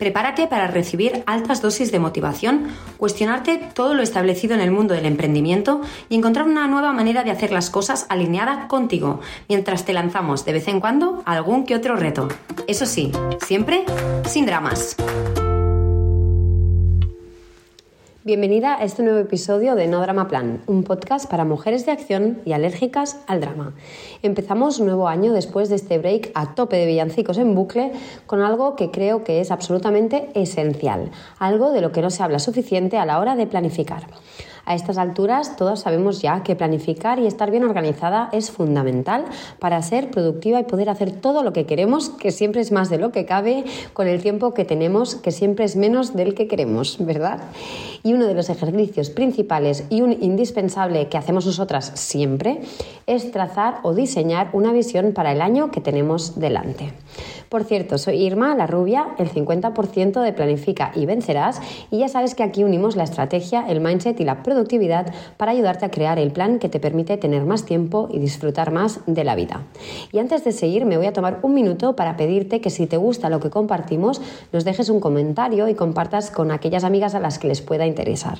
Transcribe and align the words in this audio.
Prepárate 0.00 0.46
para 0.46 0.66
recibir 0.66 1.22
altas 1.26 1.60
dosis 1.60 1.92
de 1.92 1.98
motivación, 1.98 2.68
cuestionarte 2.96 3.58
todo 3.74 3.92
lo 3.92 4.02
establecido 4.02 4.54
en 4.54 4.62
el 4.62 4.70
mundo 4.70 4.94
del 4.94 5.04
emprendimiento 5.04 5.82
y 6.08 6.16
encontrar 6.16 6.46
una 6.46 6.66
nueva 6.66 6.94
manera 6.94 7.22
de 7.22 7.30
hacer 7.30 7.52
las 7.52 7.68
cosas 7.68 8.06
alineada 8.08 8.66
contigo, 8.66 9.20
mientras 9.46 9.84
te 9.84 9.92
lanzamos 9.92 10.46
de 10.46 10.54
vez 10.54 10.68
en 10.68 10.80
cuando 10.80 11.22
algún 11.26 11.66
que 11.66 11.76
otro 11.76 11.96
reto. 11.96 12.28
Eso 12.66 12.86
sí, 12.86 13.12
siempre 13.44 13.84
sin 14.24 14.46
dramas. 14.46 14.96
Bienvenida 18.22 18.76
a 18.76 18.84
este 18.84 19.02
nuevo 19.02 19.18
episodio 19.18 19.74
de 19.76 19.86
No 19.86 19.98
Drama 20.02 20.28
Plan, 20.28 20.60
un 20.66 20.84
podcast 20.84 21.26
para 21.30 21.46
mujeres 21.46 21.86
de 21.86 21.92
acción 21.92 22.42
y 22.44 22.52
alérgicas 22.52 23.18
al 23.26 23.40
drama. 23.40 23.72
Empezamos 24.22 24.78
nuevo 24.78 25.08
año 25.08 25.32
después 25.32 25.70
de 25.70 25.76
este 25.76 25.96
break 25.96 26.30
a 26.34 26.54
tope 26.54 26.76
de 26.76 26.84
villancicos 26.84 27.38
en 27.38 27.54
bucle 27.54 27.92
con 28.26 28.42
algo 28.42 28.76
que 28.76 28.90
creo 28.90 29.24
que 29.24 29.40
es 29.40 29.50
absolutamente 29.50 30.28
esencial, 30.34 31.10
algo 31.38 31.72
de 31.72 31.80
lo 31.80 31.92
que 31.92 32.02
no 32.02 32.10
se 32.10 32.22
habla 32.22 32.40
suficiente 32.40 32.98
a 32.98 33.06
la 33.06 33.20
hora 33.20 33.36
de 33.36 33.46
planificar. 33.46 34.06
A 34.70 34.76
estas 34.76 34.98
alturas 34.98 35.56
todos 35.56 35.80
sabemos 35.80 36.22
ya 36.22 36.44
que 36.44 36.54
planificar 36.54 37.18
y 37.18 37.26
estar 37.26 37.50
bien 37.50 37.64
organizada 37.64 38.28
es 38.30 38.52
fundamental 38.52 39.24
para 39.58 39.82
ser 39.82 40.12
productiva 40.12 40.60
y 40.60 40.62
poder 40.62 40.88
hacer 40.90 41.10
todo 41.10 41.42
lo 41.42 41.52
que 41.52 41.66
queremos, 41.66 42.10
que 42.10 42.30
siempre 42.30 42.60
es 42.60 42.70
más 42.70 42.88
de 42.88 42.98
lo 42.98 43.10
que 43.10 43.26
cabe, 43.26 43.64
con 43.94 44.06
el 44.06 44.22
tiempo 44.22 44.54
que 44.54 44.64
tenemos, 44.64 45.16
que 45.16 45.32
siempre 45.32 45.64
es 45.64 45.74
menos 45.74 46.14
del 46.14 46.36
que 46.36 46.46
queremos, 46.46 47.04
¿verdad? 47.04 47.40
Y 48.04 48.12
uno 48.12 48.28
de 48.28 48.34
los 48.34 48.48
ejercicios 48.48 49.10
principales 49.10 49.86
y 49.90 50.02
un 50.02 50.12
indispensable 50.12 51.08
que 51.08 51.18
hacemos 51.18 51.46
nosotras 51.46 51.90
siempre 51.96 52.60
es 53.08 53.32
trazar 53.32 53.80
o 53.82 53.92
diseñar 53.92 54.50
una 54.52 54.72
visión 54.72 55.10
para 55.14 55.32
el 55.32 55.40
año 55.40 55.72
que 55.72 55.80
tenemos 55.80 56.38
delante. 56.38 56.92
Por 57.50 57.64
cierto, 57.64 57.98
soy 57.98 58.22
Irma, 58.22 58.54
la 58.54 58.68
rubia, 58.68 59.08
el 59.18 59.28
50% 59.28 60.22
de 60.22 60.32
Planifica 60.32 60.92
y 60.94 61.04
Vencerás, 61.04 61.60
y 61.90 61.98
ya 61.98 62.08
sabes 62.08 62.36
que 62.36 62.44
aquí 62.44 62.62
unimos 62.62 62.94
la 62.94 63.02
estrategia, 63.02 63.64
el 63.68 63.80
mindset 63.80 64.20
y 64.20 64.24
la 64.24 64.44
productividad 64.44 65.12
para 65.36 65.50
ayudarte 65.50 65.84
a 65.84 65.90
crear 65.90 66.20
el 66.20 66.30
plan 66.30 66.60
que 66.60 66.68
te 66.68 66.78
permite 66.78 67.16
tener 67.16 67.44
más 67.46 67.64
tiempo 67.64 68.08
y 68.08 68.20
disfrutar 68.20 68.70
más 68.70 69.00
de 69.06 69.24
la 69.24 69.34
vida. 69.34 69.62
Y 70.12 70.20
antes 70.20 70.44
de 70.44 70.52
seguir, 70.52 70.84
me 70.84 70.96
voy 70.96 71.06
a 71.06 71.12
tomar 71.12 71.40
un 71.42 71.52
minuto 71.52 71.96
para 71.96 72.16
pedirte 72.16 72.60
que 72.60 72.70
si 72.70 72.86
te 72.86 72.96
gusta 72.96 73.28
lo 73.28 73.40
que 73.40 73.50
compartimos, 73.50 74.22
nos 74.52 74.64
dejes 74.64 74.88
un 74.88 75.00
comentario 75.00 75.66
y 75.66 75.74
compartas 75.74 76.30
con 76.30 76.52
aquellas 76.52 76.84
amigas 76.84 77.16
a 77.16 77.20
las 77.20 77.40
que 77.40 77.48
les 77.48 77.62
pueda 77.62 77.84
interesar. 77.84 78.38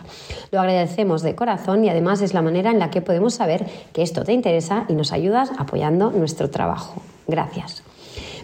Lo 0.52 0.60
agradecemos 0.60 1.22
de 1.22 1.34
corazón 1.34 1.84
y 1.84 1.88
además 1.88 2.22
es 2.22 2.32
la 2.32 2.42
manera 2.42 2.70
en 2.70 2.78
la 2.78 2.92
que 2.92 3.02
podemos 3.02 3.34
saber 3.34 3.66
que 3.92 4.02
esto 4.02 4.22
te 4.22 4.32
interesa 4.32 4.84
y 4.88 4.92
nos 4.92 5.10
ayudas 5.10 5.50
apoyando 5.58 6.12
nuestro 6.12 6.48
trabajo. 6.48 7.02
Gracias. 7.26 7.82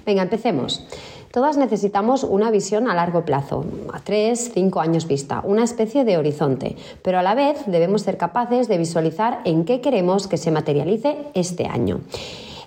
Venga, 0.07 0.23
empecemos. 0.23 0.87
Todas 1.33 1.57
necesitamos 1.57 2.23
una 2.23 2.53
visión 2.53 2.89
a 2.89 2.95
largo 2.95 3.25
plazo, 3.25 3.65
a 3.93 3.99
tres, 3.99 4.53
cinco 4.55 4.81
años 4.81 5.09
vista, 5.09 5.43
una 5.45 5.65
especie 5.65 6.05
de 6.05 6.17
horizonte, 6.17 6.77
pero 7.03 7.19
a 7.19 7.23
la 7.23 7.35
vez 7.35 7.59
debemos 7.67 8.03
ser 8.03 8.17
capaces 8.17 8.69
de 8.69 8.79
visualizar 8.79 9.41
en 9.45 9.65
qué 9.65 9.81
queremos 9.81 10.29
que 10.29 10.37
se 10.39 10.53
materialice 10.53 11.19
este 11.35 11.67
año. 11.67 12.01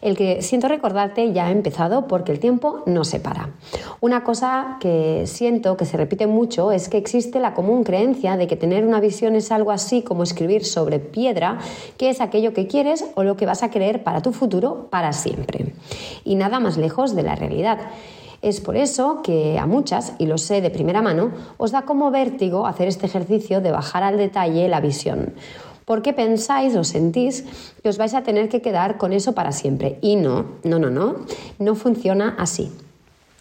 El 0.02 0.16
que 0.16 0.42
siento 0.42 0.68
recordarte 0.68 1.34
ya 1.34 1.48
ha 1.48 1.52
empezado 1.52 2.08
porque 2.08 2.32
el 2.32 2.40
tiempo 2.40 2.84
no 2.86 3.04
se 3.04 3.20
para. 3.20 3.50
Una 4.02 4.24
cosa 4.24 4.78
que 4.80 5.24
siento 5.26 5.78
que 5.78 5.86
se 5.86 5.98
repite 5.98 6.28
mucho 6.28 6.72
es 6.72 6.90
que 6.90 6.98
existe 6.98 7.40
la 7.40 7.54
común 7.54 7.84
creencia 7.84 8.38
de 8.38 8.48
que 8.48 8.56
tener 8.56 8.86
una 8.86 9.02
visión 9.02 9.36
es 9.36 9.52
algo 9.52 9.72
así 9.72 10.02
como 10.02 10.24
escribir 10.24 10.66
sobre 10.66 11.00
piedra, 11.00 11.60
que 11.98 12.10
es 12.10 12.22
aquello 12.22 12.54
que 12.54 12.68
quieres 12.68 13.06
o 13.16 13.24
lo 13.24 13.36
que 13.36 13.46
vas 13.46 13.64
a 13.64 13.72
querer 13.72 14.04
para 14.04 14.22
tu 14.22 14.32
futuro 14.32 14.88
para 14.90 15.14
siempre. 15.14 15.74
Y 16.24 16.36
nada 16.36 16.60
más 16.60 16.78
lejos 16.78 17.16
de 17.16 17.24
la 17.24 17.36
realidad. 17.36 17.80
Es 18.42 18.62
por 18.62 18.78
eso 18.78 19.22
que 19.22 19.60
a 19.60 19.66
muchas, 19.66 20.14
y 20.18 20.26
lo 20.26 20.38
sé 20.38 20.62
de 20.62 20.70
primera 20.70 21.02
mano, 21.02 21.32
os 21.58 21.72
da 21.72 21.82
como 21.82 22.10
vértigo 22.10 22.68
hacer 22.68 22.88
este 22.88 23.06
ejercicio 23.06 23.60
de 23.60 23.72
bajar 23.72 24.02
al 24.04 24.18
detalle 24.18 24.70
la 24.70 24.80
visión 24.80 25.34
porque 25.90 26.14
pensáis 26.14 26.78
o 26.78 26.86
sentís 26.86 27.50
que 27.82 27.90
os 27.90 27.98
vais 27.98 28.14
a 28.14 28.22
tener 28.22 28.46
que 28.46 28.62
quedar 28.62 29.02
con 29.02 29.10
eso 29.10 29.34
para 29.34 29.50
siempre. 29.50 29.98
Y 30.06 30.22
no, 30.22 30.62
no, 30.62 30.78
no, 30.78 30.94
no, 30.94 31.26
no 31.58 31.74
funciona 31.74 32.38
así. 32.38 32.70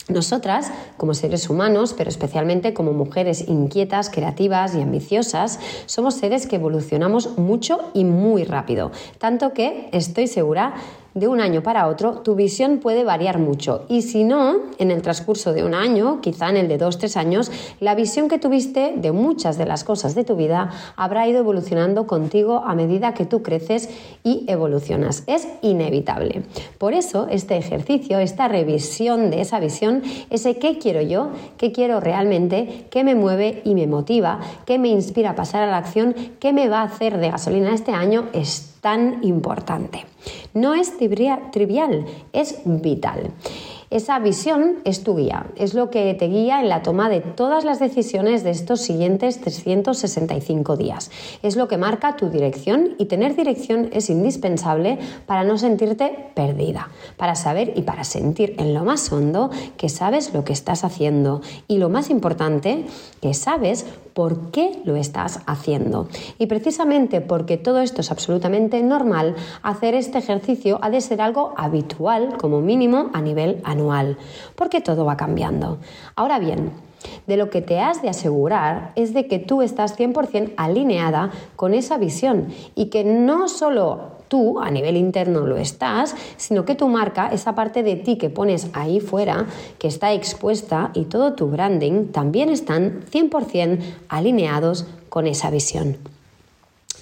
Nosotras, 0.09 0.73
como 0.97 1.13
seres 1.13 1.51
humanos, 1.51 1.93
pero 1.93 2.09
especialmente 2.09 2.73
como 2.73 2.95
mujeres 2.95 3.47
inquietas, 3.49 4.09
creativas 4.09 4.75
y 4.75 4.81
ambiciosas, 4.81 5.61
somos 5.85 6.15
seres 6.15 6.47
que 6.47 6.57
evolucionamos 6.57 7.37
mucho 7.37 7.91
y 7.93 8.05
muy 8.05 8.45
rápido, 8.45 8.93
tanto 9.19 9.53
que 9.53 9.91
estoy 9.93 10.27
segura 10.27 10.73
de 11.19 11.29
un 11.29 11.41
año 11.41 11.63
para 11.63 11.89
otro, 11.89 12.21
tu 12.21 12.35
visión 12.35 12.79
puede 12.79 13.05
variar 13.05 13.39
mucho. 13.39 13.85
Y 13.89 14.03
si 14.03 14.25
no, 14.25 14.57
en 14.79 14.91
el 14.91 15.03
transcurso 15.03 15.53
de 15.53 15.65
un 15.65 15.75
año, 15.75 16.21
quizá 16.21 16.49
en 16.49 16.57
el 16.57 16.69
de 16.69 16.79
dos, 16.79 16.99
tres 16.99 17.17
años, 17.17 17.51
la 17.81 17.95
visión 17.95 18.29
que 18.29 18.39
tuviste 18.39 18.95
de 18.97 19.13
muchas 19.13 19.59
de 19.59 19.67
las 19.67 19.85
cosas 19.85 20.15
de 20.15 20.25
tu 20.25 20.37
vida 20.37 20.71
habrá 20.97 21.27
ido 21.29 21.41
evolucionando 21.41 22.07
contigo 22.07 22.63
a 22.67 22.75
medida 22.75 23.15
que 23.15 23.27
tú 23.27 23.43
creces 23.43 23.89
y 24.23 24.45
evolucionas. 24.49 25.25
Es 25.27 25.49
inevitable. 25.63 26.43
Por 26.79 26.95
eso, 26.95 27.27
este 27.31 27.57
ejercicio, 27.57 28.19
esta 28.19 28.49
revisión 28.49 29.31
de 29.31 29.41
esa 29.41 29.61
visión, 29.61 30.03
ese 30.31 30.59
qué 30.59 30.79
quiero 30.79 31.03
yo, 31.03 31.31
qué 31.57 31.73
quiero 31.73 32.01
realmente, 32.01 32.87
qué 32.91 33.05
me 33.05 33.15
mueve 33.15 33.63
y 33.65 33.75
me 33.75 33.87
motiva, 33.87 34.41
qué 34.67 34.79
me 34.79 34.89
inspira 34.89 35.31
a 35.31 35.35
pasar 35.35 35.63
a 35.63 35.71
la 35.71 35.79
acción, 35.79 36.15
qué 36.41 36.53
me 36.53 36.69
va 36.69 36.81
a 36.81 36.85
hacer 36.85 37.19
de 37.19 37.31
gasolina 37.31 37.75
este 37.75 37.93
año, 37.93 38.29
es 38.33 38.78
tan 38.81 39.25
importante. 39.25 40.05
No 40.55 40.75
es 40.75 40.97
trivial, 40.99 42.07
es 42.33 42.61
vital. 42.65 43.31
Esa 43.91 44.19
visión 44.19 44.81
es 44.85 45.03
tu 45.03 45.17
guía, 45.17 45.47
es 45.57 45.73
lo 45.73 45.89
que 45.89 46.13
te 46.13 46.29
guía 46.29 46.61
en 46.61 46.69
la 46.69 46.83
toma 46.83 47.09
de 47.09 47.23
todas 47.23 47.65
las 47.65 47.81
decisiones 47.81 48.45
de 48.45 48.51
estos 48.51 48.83
siguientes 48.83 49.41
365 49.41 50.77
días. 50.77 51.11
Es 51.43 51.57
lo 51.57 51.69
que 51.69 51.79
marca 51.79 52.15
tu 52.15 52.29
dirección 52.29 52.97
y 52.99 53.07
tener 53.07 53.35
dirección 53.35 53.89
es 53.95 54.11
indispensable 54.11 54.99
para 55.25 55.43
no 55.43 55.57
sentirte 55.57 56.33
perdida, 56.35 56.91
para 57.17 57.35
saber 57.35 57.73
y 57.77 57.83
para 57.83 58.05
sentir 58.05 58.57
en 58.59 58.75
lo 58.75 58.85
más 58.85 59.11
hondo 59.11 59.49
que 59.79 59.89
sabes 59.89 60.35
lo 60.35 60.45
que 60.45 60.53
estás 60.53 60.85
haciendo 60.85 61.41
y 61.67 61.79
lo 61.79 61.89
más 61.89 62.11
importante, 62.11 62.85
que 63.23 63.33
sabes 63.33 63.87
por 64.13 64.51
qué 64.51 64.83
lo 64.85 64.97
estás 64.97 65.41
haciendo. 65.47 66.09
Y 66.39 66.47
precisamente 66.47 67.23
porque 67.23 67.57
todo 67.57 67.81
esto 67.81 68.03
es 68.03 68.11
absolutamente 68.11 68.83
normal, 68.83 69.35
hacer 69.63 69.95
este 69.95 70.19
ejercicio 70.19 70.79
ha 70.83 70.91
de 70.91 71.01
ser 71.01 71.23
algo 71.23 71.55
habitual, 71.57 72.37
como 72.37 72.61
mínimo 72.61 73.11
a 73.15 73.23
nivel 73.23 73.61
anual, 73.65 73.78
porque 74.55 74.81
todo 74.81 75.05
va 75.05 75.17
cambiando. 75.17 75.79
Ahora 76.17 76.39
bien, 76.39 76.73
de 77.27 77.37
lo 77.37 77.51
que 77.51 77.63
te 77.63 77.81
has 77.81 78.03
de 78.03 78.09
asegurar 78.09 78.93
es 78.97 79.15
de 79.15 79.27
que 79.27 79.39
tú 79.39 79.63
estás 79.63 79.99
100% 79.99 80.55
alineada 80.57 81.31
con 81.57 81.75
esa 81.75 81.99
visión 81.99 82.49
y 82.75 82.87
que 82.87 83.05
no 83.05 83.49
solo 83.49 84.19
tú 84.29 84.61
a 84.61 84.71
nivel 84.71 84.97
interno 84.97 85.41
lo 85.47 85.57
estás, 85.57 86.15
sino 86.37 86.65
que 86.65 86.75
tu 86.75 86.89
marca, 86.89 87.29
esa 87.29 87.55
parte 87.55 87.83
de 87.83 87.97
ti 87.97 88.17
que 88.19 88.31
pones 88.31 88.69
ahí 88.75 89.01
fuera, 89.01 89.47
que 89.79 89.89
está 89.89 90.13
expuesta 90.13 90.91
y 90.95 91.05
todo 91.05 91.35
tu 91.35 91.49
branding 91.49 92.09
también 92.09 92.51
están 92.51 93.05
100% 93.11 93.79
alineados 94.09 94.87
con 95.09 95.27
esa 95.27 95.51
visión. 95.51 95.97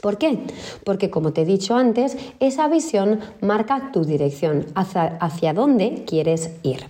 ¿Por 0.01 0.19
qué? 0.19 0.39
Porque 0.85 1.11
como 1.11 1.33
te 1.33 1.43
he 1.43 1.45
dicho 1.45 1.75
antes, 1.75 2.17
esa 2.41 2.69
visión 2.69 3.21
marca 3.41 3.91
tu 3.93 4.05
dirección, 4.05 4.67
hacia, 4.75 5.17
hacia, 5.21 5.53
dónde 5.53 6.05
quieres 6.07 6.51
ir. 6.63 6.87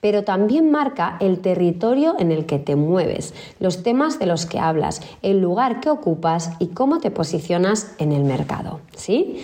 Pero 0.00 0.24
también 0.24 0.70
marca 0.70 1.16
el 1.20 1.40
territorio 1.40 2.14
en 2.18 2.32
el 2.32 2.46
que 2.46 2.58
te 2.58 2.76
mueves, 2.76 3.34
los 3.58 3.82
temas 3.82 4.18
de 4.18 4.26
los 4.26 4.46
que 4.46 4.58
hablas, 4.58 5.00
el 5.22 5.40
lugar 5.40 5.80
que 5.80 5.90
ocupas 5.90 6.52
y 6.58 6.68
cómo 6.68 6.98
te 7.00 7.10
posicionas 7.10 7.94
en 7.98 8.12
el 8.12 8.24
mercado. 8.24 8.80
¿Sí? 8.96 9.42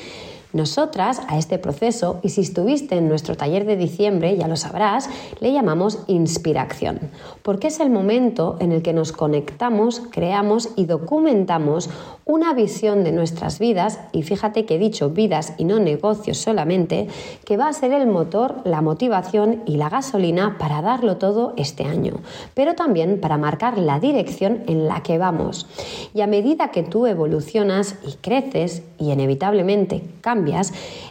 Nosotras 0.56 1.20
a 1.28 1.36
este 1.36 1.58
proceso, 1.58 2.18
y 2.22 2.30
si 2.30 2.40
estuviste 2.40 2.96
en 2.96 3.10
nuestro 3.10 3.36
taller 3.36 3.66
de 3.66 3.76
diciembre, 3.76 4.38
ya 4.38 4.48
lo 4.48 4.56
sabrás, 4.56 5.10
le 5.38 5.52
llamamos 5.52 5.98
inspiración, 6.06 6.98
porque 7.42 7.66
es 7.66 7.78
el 7.78 7.90
momento 7.90 8.56
en 8.58 8.72
el 8.72 8.80
que 8.80 8.94
nos 8.94 9.12
conectamos, 9.12 10.00
creamos 10.10 10.70
y 10.74 10.86
documentamos 10.86 11.90
una 12.24 12.54
visión 12.54 13.04
de 13.04 13.12
nuestras 13.12 13.58
vidas, 13.58 14.00
y 14.12 14.22
fíjate 14.22 14.64
que 14.64 14.76
he 14.76 14.78
dicho 14.78 15.10
vidas 15.10 15.52
y 15.58 15.66
no 15.66 15.78
negocios 15.78 16.38
solamente, 16.38 17.06
que 17.44 17.58
va 17.58 17.68
a 17.68 17.72
ser 17.74 17.92
el 17.92 18.06
motor, 18.06 18.62
la 18.64 18.80
motivación 18.80 19.62
y 19.66 19.76
la 19.76 19.90
gasolina 19.90 20.56
para 20.58 20.80
darlo 20.80 21.18
todo 21.18 21.52
este 21.58 21.84
año, 21.84 22.14
pero 22.54 22.74
también 22.74 23.20
para 23.20 23.36
marcar 23.36 23.76
la 23.76 24.00
dirección 24.00 24.62
en 24.68 24.88
la 24.88 25.02
que 25.02 25.18
vamos. 25.18 25.66
Y 26.14 26.22
a 26.22 26.26
medida 26.26 26.70
que 26.70 26.82
tú 26.82 27.06
evolucionas 27.06 27.96
y 28.08 28.12
creces 28.14 28.82
y 28.98 29.12
inevitablemente 29.12 30.02
cambias, 30.22 30.45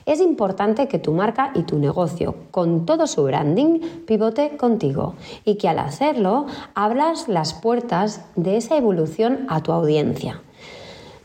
es 0.05 0.21
importante 0.21 0.87
que 0.87 0.99
tu 0.99 1.13
marca 1.13 1.51
y 1.55 1.63
tu 1.63 1.77
negocio, 1.77 2.35
con 2.51 2.85
todo 2.85 3.07
su 3.07 3.23
branding, 3.23 3.79
pivote 4.05 4.57
contigo 4.57 5.15
y 5.43 5.55
que 5.55 5.67
al 5.67 5.79
hacerlo 5.79 6.45
abras 6.73 7.27
las 7.27 7.53
puertas 7.53 8.25
de 8.35 8.57
esa 8.57 8.77
evolución 8.77 9.45
a 9.49 9.61
tu 9.61 9.71
audiencia. 9.71 10.41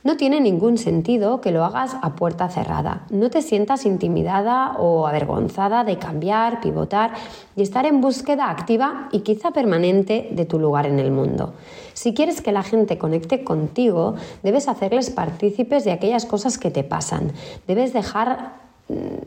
No 0.03 0.17
tiene 0.17 0.41
ningún 0.41 0.79
sentido 0.79 1.43
que 1.43 1.51
lo 1.51 1.63
hagas 1.63 1.95
a 2.01 2.17
puerta 2.17 2.49
cerrada. 2.49 3.05
No 3.11 3.29
te 3.29 3.43
sientas 3.43 3.85
intimidada 3.85 4.77
o 4.79 5.07
avergonzada 5.07 5.85
de 5.85 5.99
cambiar, 5.99 6.63
pivotar 6.63 7.13
y 7.55 7.61
estar 7.61 7.85
en 7.85 8.01
búsqueda 8.01 8.49
activa 8.49 9.11
y 9.13 9.21
quizá 9.21 9.51
permanente 9.51 10.29
de 10.33 10.47
tu 10.47 10.59
lugar 10.59 10.87
en 10.87 10.99
el 10.99 11.11
mundo. 11.11 11.53
Si 11.93 12.15
quieres 12.15 12.41
que 12.41 12.51
la 12.51 12.63
gente 12.63 12.97
conecte 12.97 13.45
contigo, 13.45 14.15
debes 14.43 14.69
hacerles 14.69 15.11
partícipes 15.11 15.85
de 15.85 15.93
aquellas 15.93 16.25
cosas 16.25 16.57
que 16.57 16.71
te 16.71 16.83
pasan. 16.83 17.33
Debes 17.67 17.93
dejar 17.93 18.60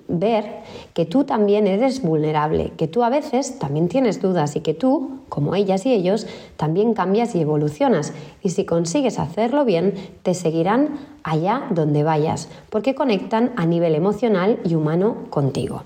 ver 0.07 0.45
que 0.94 1.06
tú 1.06 1.24
también 1.24 1.68
eres 1.68 2.01
vulnerable, 2.01 2.71
que 2.77 2.88
tú 2.88 3.04
a 3.04 3.10
veces 3.10 3.60
también 3.60 3.88
tienes 3.88 4.21
dudas 4.21 4.56
y 4.56 4.62
que 4.62 4.74
tú, 4.74 5.19
como 5.30 5.56
ellas 5.56 5.86
y 5.86 5.94
ellos, 5.94 6.27
también 6.57 6.94
cambias 6.94 7.36
y 7.36 7.42
evolucionas. 7.42 8.13
Y 8.42 8.50
si 8.50 8.65
consigues 8.65 9.19
hacerlo 9.19 9.65
bien, 9.65 9.94
te 10.24 10.33
seguirán 10.33 11.00
allá 11.24 11.68
donde 11.69 12.04
vayas, 12.04 12.50
porque 12.69 12.95
conectan 12.95 13.51
a 13.56 13.65
nivel 13.65 13.95
emocional 13.95 14.60
y 14.63 14.75
humano 14.75 15.25
contigo. 15.30 15.83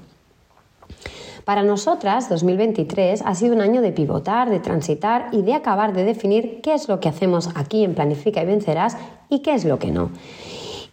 Para 1.48 1.64
nosotras, 1.64 2.28
2023 2.28 3.22
ha 3.24 3.34
sido 3.34 3.56
un 3.56 3.62
año 3.62 3.82
de 3.82 3.94
pivotar, 3.94 4.50
de 4.50 4.60
transitar 4.60 5.30
y 5.32 5.44
de 5.44 5.54
acabar 5.54 5.94
de 5.94 6.04
definir 6.04 6.60
qué 6.62 6.74
es 6.74 6.90
lo 6.90 7.00
que 7.00 7.08
hacemos 7.08 7.52
aquí 7.56 7.86
en 7.86 7.96
Planifica 7.96 8.44
y 8.44 8.46
Vencerás 8.46 8.98
y 9.30 9.40
qué 9.40 9.54
es 9.54 9.64
lo 9.64 9.80
que 9.80 9.90
no. 9.90 10.10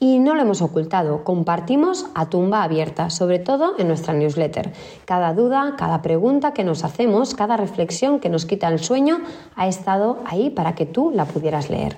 Y 0.04 0.18
no 0.18 0.34
lo 0.34 0.42
hemos 0.42 0.60
ocultado, 0.60 1.24
compartimos 1.24 2.04
a 2.14 2.28
tumba 2.28 2.62
abierta, 2.62 3.08
sobre 3.08 3.38
todo 3.38 3.72
en 3.78 3.88
nuestra 3.88 4.12
newsletter. 4.12 4.70
Cada 5.06 5.32
duda, 5.32 5.76
cada 5.78 6.02
pregunta 6.02 6.52
que 6.52 6.62
nos 6.62 6.84
hacemos, 6.84 7.34
cada 7.34 7.56
reflexión 7.56 8.20
que 8.20 8.28
nos 8.28 8.44
quita 8.44 8.68
el 8.68 8.80
sueño 8.80 9.22
ha 9.56 9.66
estado 9.66 10.18
ahí 10.26 10.50
para 10.50 10.74
que 10.74 10.84
tú 10.84 11.10
la 11.10 11.24
pudieras 11.24 11.70
leer. 11.70 11.96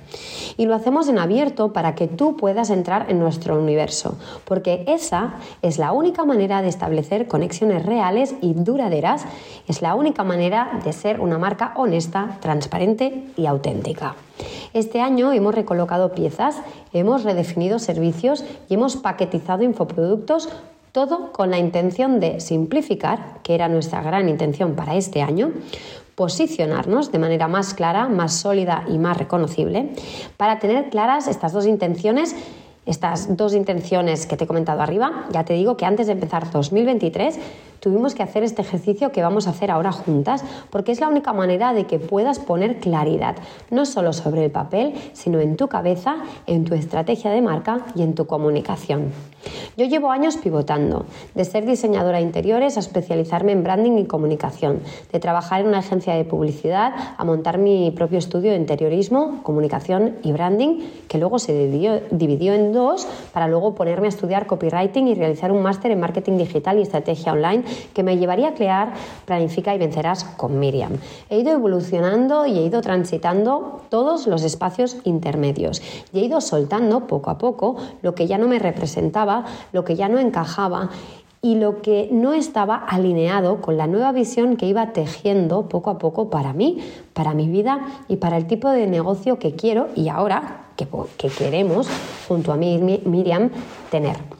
Y 0.56 0.66
lo 0.66 0.76
hacemos 0.76 1.08
en 1.08 1.18
abierto 1.18 1.72
para 1.72 1.96
que 1.96 2.06
tú 2.06 2.36
puedas 2.36 2.70
entrar 2.70 3.06
en 3.10 3.18
nuestro 3.18 3.60
universo, 3.60 4.16
porque 4.44 4.84
esa 4.86 5.34
es 5.62 5.76
la 5.76 5.90
única 5.90 6.24
manera 6.24 6.62
de 6.62 6.68
establecer 6.68 7.26
conexiones 7.26 7.84
reales 7.84 8.36
y 8.40 8.54
duraderas, 8.54 9.24
es 9.66 9.82
la 9.82 9.96
única 9.96 10.22
manera 10.22 10.78
de 10.84 10.92
ser 10.92 11.18
una 11.18 11.38
marca 11.38 11.72
honesta, 11.74 12.38
transparente 12.40 13.24
y 13.36 13.46
auténtica. 13.46 14.14
Este 14.74 15.00
año 15.00 15.32
hemos 15.32 15.54
recolocado 15.54 16.12
piezas, 16.12 16.56
hemos 16.92 17.24
redefinido 17.24 17.78
servicios 17.78 17.95
y 18.68 18.74
hemos 18.74 18.96
paquetizado 18.96 19.62
infoproductos 19.62 20.48
todo 20.92 21.30
con 21.32 21.50
la 21.50 21.58
intención 21.58 22.20
de 22.20 22.40
simplificar, 22.40 23.40
que 23.42 23.54
era 23.54 23.68
nuestra 23.68 24.00
gran 24.02 24.30
intención 24.30 24.74
para 24.74 24.96
este 24.96 25.20
año, 25.20 25.52
posicionarnos 26.14 27.12
de 27.12 27.18
manera 27.18 27.48
más 27.48 27.74
clara, 27.74 28.08
más 28.08 28.32
sólida 28.32 28.84
y 28.88 28.98
más 28.98 29.18
reconocible, 29.18 29.90
para 30.38 30.58
tener 30.58 30.88
claras 30.88 31.28
estas 31.28 31.52
dos 31.52 31.66
intenciones 31.66 32.34
estas 32.86 33.36
dos 33.36 33.52
intenciones 33.52 34.26
que 34.26 34.36
te 34.36 34.44
he 34.44 34.46
comentado 34.46 34.80
arriba, 34.80 35.26
ya 35.32 35.44
te 35.44 35.54
digo 35.54 35.76
que 35.76 35.84
antes 35.84 36.06
de 36.06 36.12
empezar 36.12 36.50
2023 36.50 37.38
tuvimos 37.80 38.14
que 38.14 38.22
hacer 38.22 38.42
este 38.42 38.62
ejercicio 38.62 39.12
que 39.12 39.22
vamos 39.22 39.46
a 39.46 39.50
hacer 39.50 39.70
ahora 39.70 39.92
juntas, 39.92 40.44
porque 40.70 40.92
es 40.92 41.00
la 41.00 41.08
única 41.08 41.32
manera 41.32 41.72
de 41.72 41.84
que 41.84 41.98
puedas 41.98 42.38
poner 42.38 42.78
claridad, 42.78 43.36
no 43.70 43.84
solo 43.84 44.12
sobre 44.12 44.44
el 44.44 44.50
papel, 44.50 44.94
sino 45.12 45.40
en 45.40 45.56
tu 45.56 45.68
cabeza, 45.68 46.16
en 46.46 46.64
tu 46.64 46.74
estrategia 46.74 47.30
de 47.30 47.42
marca 47.42 47.86
y 47.94 48.02
en 48.02 48.14
tu 48.14 48.26
comunicación. 48.26 49.12
Yo 49.76 49.86
llevo 49.86 50.10
años 50.10 50.36
pivotando, 50.36 51.06
de 51.34 51.44
ser 51.44 51.66
diseñadora 51.66 52.18
de 52.18 52.24
interiores 52.24 52.76
a 52.76 52.80
especializarme 52.80 53.52
en 53.52 53.62
branding 53.62 53.98
y 53.98 54.06
comunicación, 54.06 54.80
de 55.12 55.20
trabajar 55.20 55.60
en 55.60 55.68
una 55.68 55.78
agencia 55.78 56.14
de 56.14 56.24
publicidad 56.24 56.94
a 57.16 57.24
montar 57.24 57.58
mi 57.58 57.90
propio 57.90 58.18
estudio 58.18 58.52
de 58.52 58.56
interiorismo, 58.56 59.42
comunicación 59.42 60.16
y 60.22 60.32
branding, 60.32 60.80
que 61.08 61.18
luego 61.18 61.38
se 61.38 61.52
dividió, 61.52 62.00
dividió 62.10 62.54
en 62.54 62.72
dos 62.72 63.06
para 63.32 63.48
luego 63.48 63.74
ponerme 63.74 64.06
a 64.06 64.10
estudiar 64.10 64.46
copywriting 64.46 65.08
y 65.08 65.14
realizar 65.14 65.52
un 65.52 65.62
máster 65.62 65.90
en 65.90 66.00
marketing 66.00 66.38
digital 66.38 66.78
y 66.78 66.82
estrategia 66.82 67.32
online 67.32 67.64
que 67.94 68.02
me 68.02 68.18
llevaría 68.18 68.48
a 68.48 68.54
crear 68.54 68.94
Planifica 69.24 69.74
y 69.74 69.78
Vencerás 69.78 70.24
con 70.24 70.58
Miriam. 70.58 70.92
He 71.30 71.38
ido 71.38 71.52
evolucionando 71.52 72.46
y 72.46 72.58
he 72.58 72.62
ido 72.62 72.80
transitando 72.80 73.82
todos 73.88 74.26
los 74.26 74.42
espacios 74.42 74.96
intermedios 75.04 75.82
y 76.12 76.20
he 76.20 76.24
ido 76.24 76.40
soltando 76.40 77.06
poco 77.06 77.30
a 77.30 77.38
poco 77.38 77.76
lo 78.02 78.14
que 78.14 78.26
ya 78.26 78.38
no 78.38 78.48
me 78.48 78.58
representaba, 78.58 79.35
lo 79.72 79.84
que 79.84 79.96
ya 79.96 80.08
no 80.08 80.18
encajaba 80.18 80.90
y 81.42 81.54
lo 81.54 81.80
que 81.80 82.08
no 82.10 82.32
estaba 82.32 82.76
alineado 82.76 83.60
con 83.60 83.76
la 83.76 83.86
nueva 83.86 84.12
visión 84.12 84.56
que 84.56 84.66
iba 84.66 84.92
tejiendo 84.92 85.68
poco 85.68 85.90
a 85.90 85.98
poco 85.98 86.28
para 86.30 86.52
mí, 86.52 86.78
para 87.12 87.34
mi 87.34 87.48
vida 87.48 87.80
y 88.08 88.16
para 88.16 88.36
el 88.36 88.46
tipo 88.46 88.68
de 88.70 88.86
negocio 88.86 89.38
que 89.38 89.54
quiero 89.54 89.88
y 89.94 90.08
ahora 90.08 90.66
que, 90.76 90.88
que 91.16 91.28
queremos 91.28 91.88
junto 92.26 92.52
a 92.52 92.56
mí, 92.56 93.00
Miriam 93.04 93.50
tener. 93.90 94.35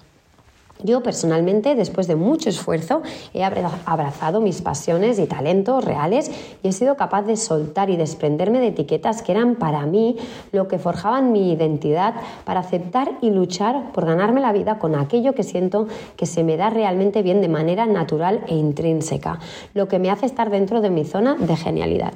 Yo 0.83 1.03
personalmente, 1.03 1.75
después 1.75 2.07
de 2.07 2.17
mucho 2.17 2.49
esfuerzo, 2.49 3.03
he 3.33 3.43
abrazado 3.43 4.41
mis 4.41 4.61
pasiones 4.63 5.19
y 5.19 5.27
talentos 5.27 5.85
reales 5.85 6.31
y 6.63 6.69
he 6.69 6.73
sido 6.73 6.97
capaz 6.97 7.23
de 7.23 7.37
soltar 7.37 7.91
y 7.91 7.97
desprenderme 7.97 8.61
de 8.61 8.69
etiquetas 8.69 9.23
que 9.23 9.33
eran 9.33 9.57
para 9.57 9.87
mí 9.87 10.17
lo 10.53 10.69
que 10.69 10.79
forjaban 10.79 11.33
mi 11.33 11.53
identidad 11.53 12.15
para 12.45 12.61
aceptar 12.61 13.13
y 13.23 13.31
luchar 13.31 13.93
por 13.93 14.05
ganarme 14.05 14.41
la 14.41 14.53
vida 14.53 14.79
con 14.79 14.95
aquello 14.95 15.35
que 15.35 15.43
siento 15.43 15.89
que 16.17 16.27
se 16.27 16.45
me 16.45 16.57
da 16.57 16.71
realmente 16.71 17.23
bien 17.23 17.41
de 17.41 17.49
manera 17.49 17.87
natural 17.87 18.45
e 18.47 18.55
intrínseca, 18.55 19.39
lo 19.75 19.89
que 19.89 19.99
me 19.99 20.11
hace 20.11 20.27
estar 20.27 20.51
dentro 20.51 20.81
de 20.81 20.91
mi 20.91 21.05
zona 21.05 21.37
de 21.37 21.57
genialidad. 21.57 22.13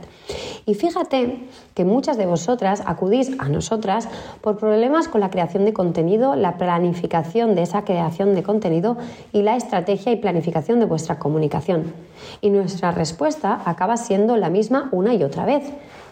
Y 0.67 0.75
fíjate 0.75 1.49
que 1.75 1.85
muchas 1.85 2.17
de 2.17 2.27
vosotras 2.27 2.83
acudís 2.87 3.33
a 3.39 3.49
nosotras 3.49 4.09
por 4.41 4.59
problemas 4.59 5.09
con 5.09 5.21
la 5.21 5.31
creación 5.31 5.65
de 5.65 5.73
contenido, 5.73 6.35
la 6.37 6.59
planificación 6.59 7.55
de 7.55 7.63
esa 7.63 7.85
creación 7.85 8.35
de 8.35 8.43
contenido 8.43 8.97
y 9.33 9.43
la 9.43 9.57
estrategia 9.57 10.13
y 10.13 10.17
planificación 10.17 10.81
de 10.81 10.87
vuestra 10.87 11.19
comunicación. 11.19 11.93
Y 12.41 12.51
nuestra 12.51 12.91
respuesta 12.91 13.63
acaba 13.65 13.97
siendo 13.97 14.37
la 14.37 14.51
misma 14.51 14.89
una 14.93 15.15
y 15.15 15.23
otra 15.23 15.45
vez. 15.45 15.65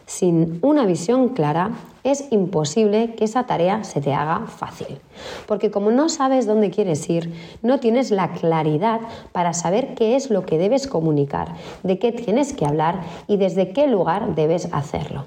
Sin 0.09 0.59
una 0.63 0.87
visión 0.87 1.29
clara, 1.29 1.73
es 2.03 2.33
imposible 2.33 3.15
que 3.15 3.25
esa 3.25 3.45
tarea 3.45 3.85
se 3.85 4.01
te 4.01 4.15
haga 4.15 4.47
fácil. 4.47 4.99
Porque 5.47 5.71
como 5.71 5.91
no 5.91 6.09
sabes 6.09 6.47
dónde 6.47 6.71
quieres 6.71 7.11
ir, 7.11 7.35
no 7.61 7.79
tienes 7.79 8.11
la 8.11 8.33
claridad 8.33 9.01
para 9.33 9.53
saber 9.53 9.95
qué 9.95 10.17
es 10.17 10.31
lo 10.31 10.47
que 10.47 10.57
debes 10.57 10.87
comunicar, 10.87 11.55
de 11.83 11.99
qué 11.99 12.13
tienes 12.13 12.55
que 12.55 12.65
hablar 12.65 13.03
y 13.27 13.37
desde 13.37 13.75
qué 13.75 13.87
lugar 13.87 14.35
debes 14.35 14.71
hacerlo. 14.73 15.27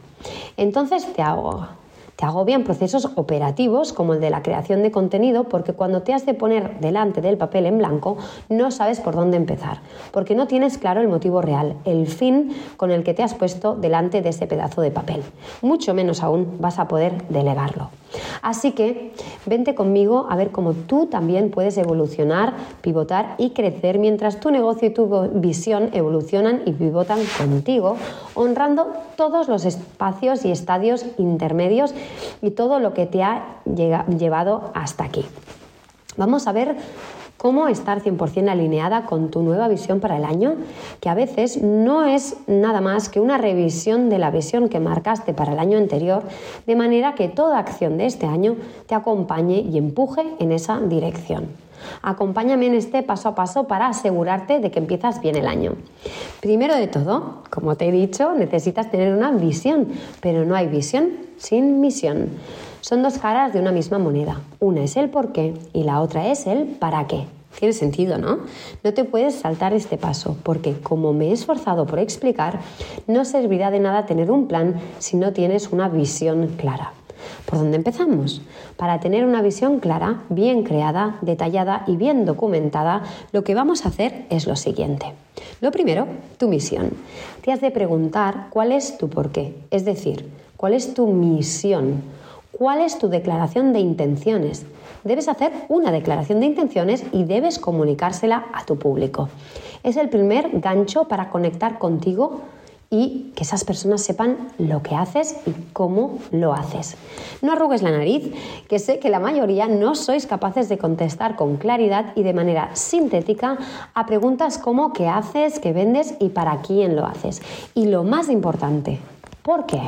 Entonces 0.58 1.06
te 1.14 1.22
ahoga 1.22 1.76
te 2.16 2.26
agobian 2.26 2.64
procesos 2.64 3.10
operativos 3.16 3.94
como 3.94 4.14
el 4.14 4.22
de 4.22 4.30
la 4.30 4.44
creación 4.44 4.84
de 4.84 4.92
contenido 4.92 5.46
porque 5.46 5.74
cuando 5.74 6.02
te 6.02 6.14
has 6.14 6.26
de 6.26 6.34
poner 6.34 6.80
delante 6.80 7.22
del 7.22 7.38
papel 7.38 7.66
en 7.66 7.78
blanco 7.78 8.18
no 8.50 8.72
sabes 8.72 9.00
por 9.00 9.16
dónde 9.16 9.38
empezar, 9.38 9.80
porque 10.12 10.36
no 10.36 10.48
tienes 10.48 10.78
claro 10.78 11.02
el 11.02 11.08
motivo 11.08 11.42
real, 11.42 11.76
el 11.86 12.08
fin 12.08 12.56
con 12.78 12.92
el 12.92 13.04
que 13.04 13.14
te 13.14 13.24
has 13.24 13.34
puesto 13.34 13.76
delante 13.76 14.22
de 14.22 14.30
ese 14.30 14.48
pedazo 14.48 14.82
de 14.82 14.92
papel. 14.92 15.24
Mucho 15.62 15.94
menos 15.94 16.24
aún 16.24 16.58
vas 16.60 16.80
a 16.80 16.88
poder 16.88 17.28
delegarlo. 17.30 17.90
Así 18.42 18.72
que 18.72 19.14
vente 19.46 19.76
conmigo 19.76 20.28
a 20.30 20.36
ver 20.36 20.52
cómo 20.52 20.74
tú 20.74 21.08
también 21.08 21.52
puedes 21.52 21.78
evolucionar, 21.78 22.54
pivotar 22.82 23.36
y 23.38 23.52
crecer 23.52 24.00
mientras 24.00 24.40
tu 24.40 24.52
negocio 24.52 24.88
y 24.88 24.94
tu 24.94 25.30
visión 25.34 25.90
evolucionan 25.94 26.62
y 26.66 26.74
pivotan 26.74 27.20
contigo, 27.38 27.98
honrando 28.34 28.94
todos 29.16 29.48
los 29.48 29.66
espacios 29.66 30.46
y 30.46 30.52
estadios 30.52 31.06
intermedios 31.18 31.94
y 32.42 32.52
todo 32.52 32.80
lo 32.80 32.94
que 32.94 33.06
te 33.06 33.24
ha 33.24 33.62
llevado 33.66 34.72
hasta 34.74 35.04
aquí. 35.04 35.26
Vamos 36.18 36.48
a 36.48 36.52
ver 36.52 36.76
cómo 37.42 37.68
estar 37.68 38.04
100% 38.04 38.50
alineada 38.50 39.08
con 39.08 39.32
tu 39.32 39.42
nueva 39.42 39.68
visión 39.68 40.00
para 40.00 40.18
el 40.18 40.26
año, 40.26 40.58
que 41.00 41.10
a 41.10 41.16
veces 41.16 41.60
no 41.60 42.04
es 42.06 42.38
nada 42.46 42.82
más 42.82 43.10
que 43.10 43.20
una 43.20 43.40
revisión 43.40 44.12
de 44.12 44.20
la 44.20 44.30
visión 44.30 44.70
que 44.70 44.80
marcaste 44.80 45.34
para 45.34 45.54
el 45.54 45.58
año 45.58 45.80
anterior, 45.80 46.22
de 46.68 46.76
manera 46.76 47.16
que 47.16 47.30
toda 47.30 47.58
acción 47.58 47.98
de 47.98 48.06
este 48.06 48.28
año 48.28 48.58
te 48.86 48.94
acompañe 48.94 49.58
y 49.58 49.80
empuje 49.80 50.22
en 50.38 50.52
esa 50.52 50.80
dirección. 50.82 51.48
Acompáñame 52.04 52.68
en 52.68 52.76
este 52.76 53.02
paso 53.02 53.30
a 53.30 53.34
paso 53.34 53.64
para 53.64 53.88
asegurarte 53.88 54.60
de 54.60 54.70
que 54.70 54.78
empiezas 54.78 55.20
bien 55.20 55.36
el 55.36 55.48
año. 55.48 55.74
Primero 56.42 56.76
de 56.76 56.86
todo, 56.86 57.42
como 57.50 57.76
te 57.76 57.88
he 57.88 57.92
dicho, 57.92 58.34
necesitas 58.34 58.92
tener 58.92 59.16
una 59.16 59.32
visión, 59.32 59.88
pero 60.22 60.46
no 60.46 60.54
hay 60.56 60.68
visión 60.68 61.10
sin 61.38 61.82
misión. 61.82 62.30
Son 62.82 63.04
dos 63.04 63.20
caras 63.20 63.54
de 63.54 63.60
una 63.60 63.72
misma 63.72 64.00
moneda. 64.00 64.42
Una 64.60 64.84
es 64.84 64.98
el 64.98 65.12
por 65.12 65.32
qué 65.32 65.54
y 65.72 65.84
la 65.84 66.02
otra 66.02 66.28
es 66.30 66.48
el 66.48 66.66
para 66.66 67.06
qué. 67.06 67.28
Tiene 67.60 67.74
sentido, 67.74 68.18
¿no? 68.18 68.40
No 68.84 68.94
te 68.94 69.04
puedes 69.04 69.36
saltar 69.36 69.74
este 69.74 69.98
paso, 69.98 70.36
porque 70.42 70.74
como 70.80 71.14
me 71.14 71.28
he 71.28 71.32
esforzado 71.32 71.86
por 71.86 72.00
explicar, 72.00 72.60
no 73.06 73.24
servirá 73.24 73.70
de 73.70 73.80
nada 73.80 74.08
tener 74.08 74.32
un 74.32 74.48
plan 74.48 74.82
si 74.98 75.16
no 75.16 75.32
tienes 75.32 75.72
una 75.72 75.90
visión 75.90 76.48
clara. 76.58 76.94
¿Por 77.46 77.60
dónde 77.60 77.78
empezamos? 77.78 78.42
Para 78.78 79.00
tener 79.00 79.26
una 79.26 79.44
visión 79.44 79.80
clara, 79.80 80.24
bien 80.30 80.64
creada, 80.64 81.20
detallada 81.22 81.84
y 81.86 81.98
bien 81.98 82.26
documentada, 82.26 83.04
lo 83.32 83.44
que 83.44 83.54
vamos 83.54 83.86
a 83.86 83.90
hacer 83.90 84.26
es 84.32 84.48
lo 84.48 84.56
siguiente. 84.56 85.14
Lo 85.60 85.70
primero, 85.70 86.08
tu 86.38 86.48
misión. 86.48 86.92
Te 87.44 87.52
has 87.52 87.62
de 87.62 87.70
preguntar 87.70 88.48
cuál 88.50 88.72
es 88.72 88.98
tu 88.98 89.08
porqué, 89.08 89.54
es 89.70 89.86
decir, 89.86 90.28
cuál 90.58 90.74
es 90.74 90.96
tu 90.96 91.06
misión, 91.08 92.02
cuál 92.52 92.82
es 92.82 92.98
tu 92.98 93.10
declaración 93.10 93.74
de 93.74 93.80
intenciones. 93.80 94.66
Debes 95.04 95.28
hacer 95.28 95.52
una 95.70 95.92
declaración 95.92 96.40
de 96.40 96.46
intenciones 96.46 97.04
y 97.12 97.24
debes 97.24 97.60
comunicársela 97.60 98.46
a 98.54 98.66
tu 98.66 98.78
público. 98.78 99.30
Es 99.84 99.98
el 99.98 100.10
primer 100.10 100.60
gancho 100.60 101.06
para 101.08 101.30
conectar 101.30 101.80
contigo 101.80 102.42
y 102.94 103.32
que 103.36 103.44
esas 103.44 103.64
personas 103.64 104.02
sepan 104.02 104.50
lo 104.58 104.84
que 104.84 104.96
haces 104.96 105.38
y 105.48 105.54
cómo 105.72 106.20
lo 106.32 106.54
haces. 106.54 106.98
No 107.42 107.54
arrugues 107.54 107.82
la 107.82 107.92
nariz, 107.92 108.34
que 108.68 108.80
sé 108.80 109.00
que 109.00 109.10
la 109.10 109.22
mayoría 109.22 109.68
no 109.68 109.96
sois 109.96 110.28
capaces 110.28 110.68
de 110.68 110.78
contestar 110.78 111.38
con 111.38 111.56
claridad 111.56 112.12
y 112.16 112.24
de 112.24 112.34
manera 112.34 112.76
sintética 112.76 113.58
a 113.94 114.06
preguntas 114.06 114.58
como 114.58 114.92
qué 114.92 115.08
haces, 115.08 115.60
qué 115.60 115.72
vendes 115.72 116.16
y 116.20 116.30
para 116.30 116.62
quién 116.62 116.98
lo 116.98 117.06
haces. 117.06 117.42
Y 117.74 117.86
lo 117.86 118.04
más 118.04 118.28
importante, 118.28 119.00
¿por 119.42 119.66
qué? 119.66 119.82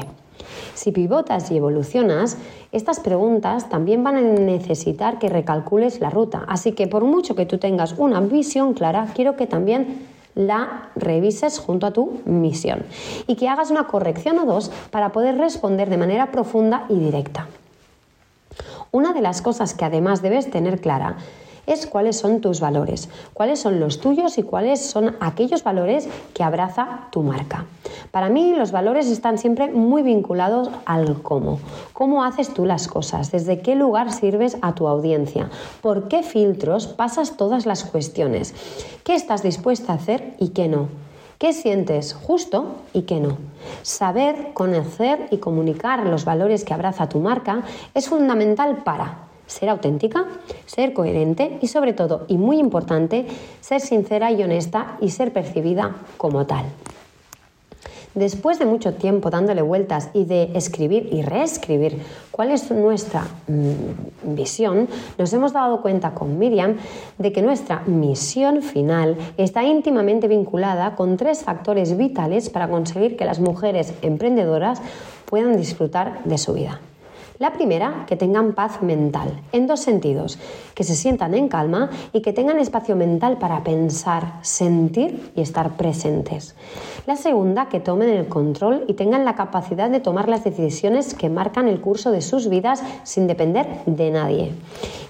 Si 0.75 0.92
pivotas 0.92 1.51
y 1.51 1.58
evolucionas, 1.58 2.38
estas 2.72 3.00
preguntas 3.00 3.70
también 3.70 4.03
van 4.03 4.15
a 4.15 4.22
necesitar 4.22 5.20
que 5.20 5.30
recalcules 5.30 6.00
la 6.00 6.10
ruta. 6.10 6.44
Así 6.48 6.72
que 6.72 6.88
por 6.88 7.03
mucho 7.03 7.36
que 7.36 7.46
tú 7.46 7.58
tengas 7.58 7.94
una 7.98 8.20
visión 8.22 8.74
clara, 8.74 9.08
quiero 9.13 9.36
que 9.36 9.48
también 9.48 10.08
la 10.36 10.89
revises 10.96 11.60
junto 11.60 11.86
a 11.86 11.92
tu 11.92 12.22
misión 12.25 12.84
y 13.27 13.36
que 13.36 13.50
hagas 13.50 13.70
una 13.70 13.86
corrección 13.86 14.39
o 14.39 14.46
dos 14.46 14.72
para 14.89 15.12
poder 15.12 15.38
responder 15.38 15.89
de 15.89 15.98
manera 15.98 16.32
profunda 16.32 16.86
y 16.89 16.98
directa. 16.98 17.48
Una 18.92 19.13
de 19.13 19.22
las 19.22 19.42
cosas 19.42 19.74
que 19.74 19.86
además 19.86 20.22
debes 20.22 20.50
tener 20.50 20.80
clara 20.80 21.18
es 21.65 21.88
cuáles 21.88 22.17
son 22.17 22.41
tus 22.41 22.60
valores, 22.60 23.10
cuáles 23.34 23.60
son 23.60 23.79
los 23.79 24.00
tuyos 24.00 24.38
y 24.38 24.43
cuáles 24.43 24.82
son 24.82 25.15
aquellos 25.20 25.63
valores 25.63 26.08
que 26.34 26.43
abraza 26.43 27.08
tu 27.12 27.24
marca. 27.24 27.65
Para 28.12 28.29
mí 28.29 28.53
los 28.55 28.72
valores 28.72 29.08
están 29.08 29.38
siempre 29.38 29.72
muy 29.72 30.03
vinculados 30.03 30.70
al 30.86 31.22
cómo. 31.22 31.60
¿Cómo 31.93 32.24
haces 32.24 32.53
tú 32.53 32.65
las 32.65 32.88
cosas? 32.88 33.32
¿Desde 33.32 33.62
qué 33.62 33.75
lugar 33.75 34.12
sirves 34.12 34.58
a 34.62 34.75
tu 34.75 34.88
audiencia? 34.88 35.50
¿Por 35.82 36.08
qué 36.08 36.24
filtros 36.24 36.88
pasas 36.88 37.38
todas 37.38 37.65
las 37.65 37.84
cuestiones? 37.84 38.53
¿Qué 39.03 39.15
estás 39.15 39.43
dispuesta 39.43 39.93
a 39.93 39.96
hacer 39.96 40.36
y 40.39 40.50
qué 40.50 40.67
no? 40.67 40.88
¿Qué 41.39 41.51
sientes 41.51 42.13
justo 42.13 42.75
y 42.93 43.01
qué 43.01 43.20
no? 43.20 43.38
Saber, 43.82 44.53
conocer 44.53 45.27
y 45.32 45.38
comunicar 45.38 46.05
los 46.05 46.24
valores 46.24 46.63
que 46.63 46.74
abraza 46.74 47.10
tu 47.10 47.20
marca 47.20 47.63
es 47.93 48.08
fundamental 48.08 48.84
para 48.84 49.33
ser 49.48 49.70
auténtica, 49.70 50.26
ser 50.66 50.94
coherente 50.94 51.58
y 51.62 51.68
sobre 51.68 51.94
todo, 51.94 52.26
y 52.28 52.38
muy 52.38 52.60
importante, 52.60 53.26
ser 53.62 53.82
sincera 53.82 54.32
y 54.32 54.44
honesta 54.44 54.98
y 55.02 55.10
ser 55.10 55.34
percibida 55.34 55.96
como 56.18 56.46
tal. 56.46 56.66
Después 58.16 58.60
de 58.60 58.66
mucho 58.66 58.94
tiempo 58.94 59.32
dándole 59.32 59.64
vueltas 59.64 60.12
y 60.14 60.26
de 60.26 60.52
escribir 60.54 61.10
y 61.12 61.24
reescribir 61.24 62.00
cuál 62.30 62.52
es 62.52 62.70
nuestra 62.70 63.26
mm, 63.48 64.36
visión, 64.36 64.88
nos 65.18 65.34
hemos 65.34 65.52
dado 65.52 65.82
cuenta 65.82 66.14
con 66.14 66.38
Miriam 66.38 66.78
de 67.18 67.32
que 67.32 67.42
nuestra 67.42 67.82
misión 67.88 68.62
final 68.62 69.18
está 69.38 69.64
íntimamente 69.64 70.28
vinculada 70.28 70.96
con 70.96 71.18
tres 71.18 71.44
factores 71.44 71.98
vitales 71.98 72.52
para 72.52 72.68
conseguir 72.68 73.18
que 73.18 73.26
las 73.26 73.40
mujeres 73.40 73.96
emprendedoras 74.04 74.80
puedan 75.26 75.58
disfrutar 75.58 76.24
de 76.24 76.38
su 76.38 76.54
vida. 76.54 76.80
La 77.40 77.52
primera, 77.52 78.06
que 78.08 78.16
tengan 78.16 78.54
paz 78.54 78.84
mental, 78.84 79.42
en 79.52 79.66
dos 79.66 79.80
sentidos, 79.80 80.38
que 80.75 80.84
se 80.84 80.96
sientan 80.96 81.34
en 81.34 81.48
calma 81.48 81.90
y 82.13 82.22
que 82.22 82.32
tengan 82.32 82.60
espacio 82.60 82.96
mental 82.96 83.40
para 83.40 83.63
pensar, 83.63 84.34
sentir 84.44 85.32
y 85.36 85.42
estar 85.42 85.75
presentes. 85.75 86.56
La 87.08 87.16
segunda, 87.16 87.70
que 87.70 87.80
tomen 87.80 88.10
el 88.10 88.28
control 88.28 88.86
y 88.88 88.94
tengan 88.94 89.25
la 89.25 89.36
capacidad 89.36 89.90
de 89.90 90.00
tomar 90.00 90.30
las 90.30 90.44
decisiones 90.44 91.16
que 91.16 91.30
marcan 91.30 91.68
el 91.68 91.82
curso 91.82 92.12
de 92.12 92.22
sus 92.22 92.50
vidas 92.50 92.84
sin 93.04 93.25
depender 93.25 93.68
de 93.88 94.12
nadie. 94.12 94.52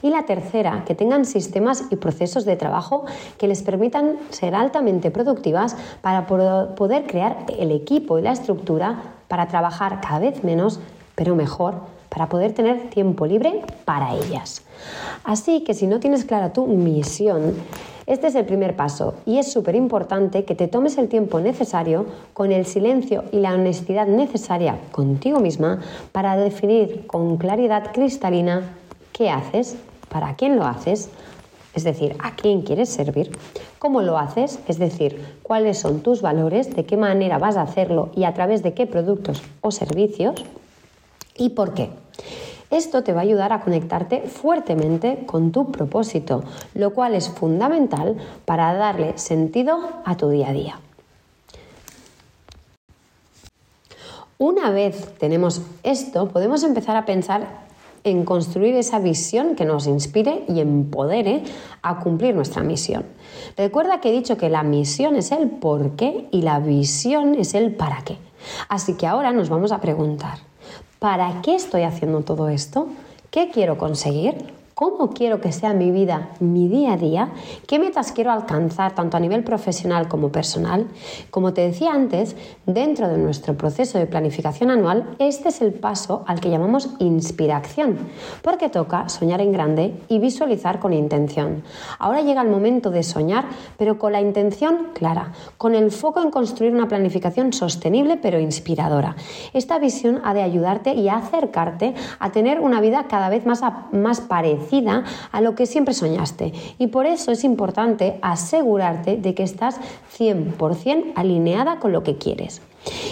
Y 0.02 0.10
la 0.10 0.26
tercera, 0.26 0.86
que 0.86 0.96
tengan 0.96 1.26
sistemas 1.26 1.86
y 1.90 1.98
procesos 1.98 2.46
de 2.46 2.56
trabajo 2.56 3.04
que 3.38 3.50
les 3.50 3.64
permitan 3.64 4.18
ser 4.30 4.56
altamente 4.56 5.12
productivas 5.12 5.76
para 6.02 6.26
poder 6.26 7.06
crear 7.06 7.46
el 7.60 7.72
equipo 7.72 8.18
y 8.18 8.22
la 8.22 8.32
estructura 8.32 9.16
para 9.28 9.48
trabajar 9.50 10.00
cada 10.00 10.20
vez 10.20 10.44
menos, 10.44 10.80
pero 11.16 11.36
mejor 11.36 11.93
para 12.14 12.30
poder 12.30 12.54
tener 12.54 12.92
tiempo 12.92 13.26
libre 13.26 13.62
para 13.86 14.14
ellas. 14.14 14.62
Así 15.24 15.62
que 15.62 15.74
si 15.74 15.88
no 15.88 16.00
tienes 16.00 16.26
clara 16.26 16.54
tu 16.54 16.68
misión, 16.68 17.56
este 18.06 18.28
es 18.28 18.36
el 18.36 18.46
primer 18.46 18.76
paso 18.76 19.16
y 19.26 19.40
es 19.40 19.52
súper 19.52 19.76
importante 19.76 20.44
que 20.44 20.56
te 20.56 20.68
tomes 20.68 20.98
el 20.98 21.08
tiempo 21.08 21.40
necesario 21.40 22.06
con 22.34 22.52
el 22.52 22.66
silencio 22.66 23.24
y 23.32 23.40
la 23.40 23.54
honestidad 23.54 24.08
necesaria 24.08 24.78
contigo 24.92 25.40
misma 25.40 25.82
para 26.12 26.36
definir 26.36 27.08
con 27.08 27.38
claridad 27.38 27.92
cristalina 27.94 28.76
qué 29.12 29.30
haces, 29.30 29.78
para 30.10 30.36
quién 30.36 30.58
lo 30.58 30.66
haces, 30.66 31.10
es 31.74 31.84
decir, 31.84 32.16
a 32.20 32.36
quién 32.36 32.62
quieres 32.62 32.90
servir, 32.90 33.32
cómo 33.80 34.02
lo 34.02 34.18
haces, 34.18 34.60
es 34.68 34.78
decir, 34.78 35.26
cuáles 35.42 35.80
son 35.80 36.02
tus 36.02 36.22
valores, 36.22 36.76
de 36.76 36.86
qué 36.86 36.98
manera 36.98 37.40
vas 37.40 37.58
a 37.58 37.64
hacerlo 37.64 38.10
y 38.16 38.26
a 38.26 38.34
través 38.34 38.62
de 38.62 38.74
qué 38.74 38.86
productos 38.86 39.42
o 39.62 39.72
servicios 39.72 40.44
y 41.38 41.50
por 41.50 41.74
qué. 41.74 42.03
Esto 42.74 43.04
te 43.04 43.14
va 43.14 43.20
a 43.20 43.24
ayudar 43.24 43.54
a 43.54 43.60
conectarte 43.60 44.22
fuertemente 44.22 45.26
con 45.28 45.52
tu 45.52 45.72
propósito, 45.72 46.44
lo 46.74 46.92
cual 46.96 47.14
es 47.14 47.30
fundamental 47.30 48.18
para 48.46 48.74
darle 48.74 49.16
sentido 49.20 49.78
a 50.06 50.18
tu 50.18 50.30
día 50.30 50.50
a 50.50 50.54
día. 50.54 50.80
Una 54.40 54.72
vez 54.72 55.14
tenemos 55.20 55.62
esto, 55.84 56.30
podemos 56.30 56.64
empezar 56.64 56.98
a 56.98 57.06
pensar 57.06 57.48
en 58.04 58.26
construir 58.26 58.76
esa 58.76 58.98
visión 58.98 59.56
que 59.56 59.66
nos 59.66 59.86
inspire 59.86 60.44
y 60.50 60.60
empodere 60.60 61.44
a 61.84 62.00
cumplir 62.00 62.34
nuestra 62.34 62.64
misión. 62.64 63.06
Recuerda 63.56 64.02
que 64.02 64.10
he 64.10 64.14
dicho 64.14 64.36
que 64.36 64.50
la 64.50 64.64
misión 64.64 65.16
es 65.16 65.32
el 65.32 65.48
por 65.48 65.92
qué 65.92 66.28
y 66.32 66.42
la 66.42 66.60
visión 66.60 67.36
es 67.36 67.54
el 67.54 67.76
para 67.76 68.02
qué. 68.04 68.18
Así 68.68 68.96
que 68.96 69.06
ahora 69.06 69.32
nos 69.32 69.50
vamos 69.50 69.72
a 69.72 69.80
preguntar, 69.80 70.40
¿Para 71.04 71.42
qué 71.42 71.56
estoy 71.56 71.82
haciendo 71.82 72.22
todo 72.22 72.48
esto? 72.48 72.88
¿Qué 73.30 73.52
quiero 73.52 73.78
conseguir? 73.78 74.36
Cómo 74.84 75.12
quiero 75.12 75.40
que 75.40 75.54
sea 75.54 75.72
mi 75.74 75.92
vida, 75.92 76.32
mi 76.42 76.68
día 76.68 76.92
a 76.92 76.98
día, 76.98 77.30
qué 77.68 77.80
metas 77.80 78.12
quiero 78.12 78.32
alcanzar 78.32 78.94
tanto 78.94 79.16
a 79.16 79.20
nivel 79.22 79.46
profesional 79.46 80.10
como 80.10 80.30
personal. 80.30 80.88
Como 81.32 81.54
te 81.54 81.62
decía 81.62 81.94
antes, 81.94 82.36
dentro 82.66 83.08
de 83.08 83.18
nuestro 83.18 83.56
proceso 83.56 83.98
de 83.98 84.08
planificación 84.08 84.72
anual, 84.72 85.16
este 85.20 85.48
es 85.48 85.62
el 85.62 85.72
paso 85.72 86.26
al 86.28 86.42
que 86.42 86.50
llamamos 86.50 86.90
inspiración, 87.00 87.98
porque 88.42 88.68
toca 88.68 89.08
soñar 89.08 89.40
en 89.40 89.54
grande 89.54 90.02
y 90.10 90.20
visualizar 90.20 90.80
con 90.80 90.92
intención. 90.92 91.64
Ahora 91.98 92.22
llega 92.22 92.42
el 92.42 92.50
momento 92.50 92.90
de 92.90 93.04
soñar, 93.04 93.46
pero 93.78 93.98
con 93.98 94.12
la 94.12 94.20
intención 94.20 94.90
clara, 94.94 95.32
con 95.58 95.76
el 95.76 95.92
foco 95.92 96.22
en 96.22 96.30
construir 96.30 96.74
una 96.74 96.90
planificación 96.90 97.54
sostenible 97.54 98.18
pero 98.18 98.38
inspiradora. 98.38 99.16
Esta 99.54 99.80
visión 99.80 100.20
ha 100.26 100.34
de 100.34 100.42
ayudarte 100.42 100.94
y 100.94 101.08
acercarte 101.08 101.94
a 102.20 102.34
tener 102.34 102.60
una 102.60 102.82
vida 102.82 103.06
cada 103.08 103.30
vez 103.30 103.46
más, 103.46 103.62
más 103.94 104.20
parecida 104.20 104.73
a 105.32 105.42
lo 105.42 105.56
que 105.56 105.66
siempre 105.66 105.94
soñaste. 105.94 106.54
Y 106.80 106.88
por 106.88 107.06
eso 107.06 107.32
es 107.32 107.44
importante 107.44 108.18
asegurarte 108.22 109.18
de 109.18 109.36
que 109.36 109.44
estás 109.44 109.80
100% 110.18 111.14
alineada 111.16 111.80
con 111.80 111.92
lo 111.92 112.04
que 112.04 112.18
quieres. 112.18 112.62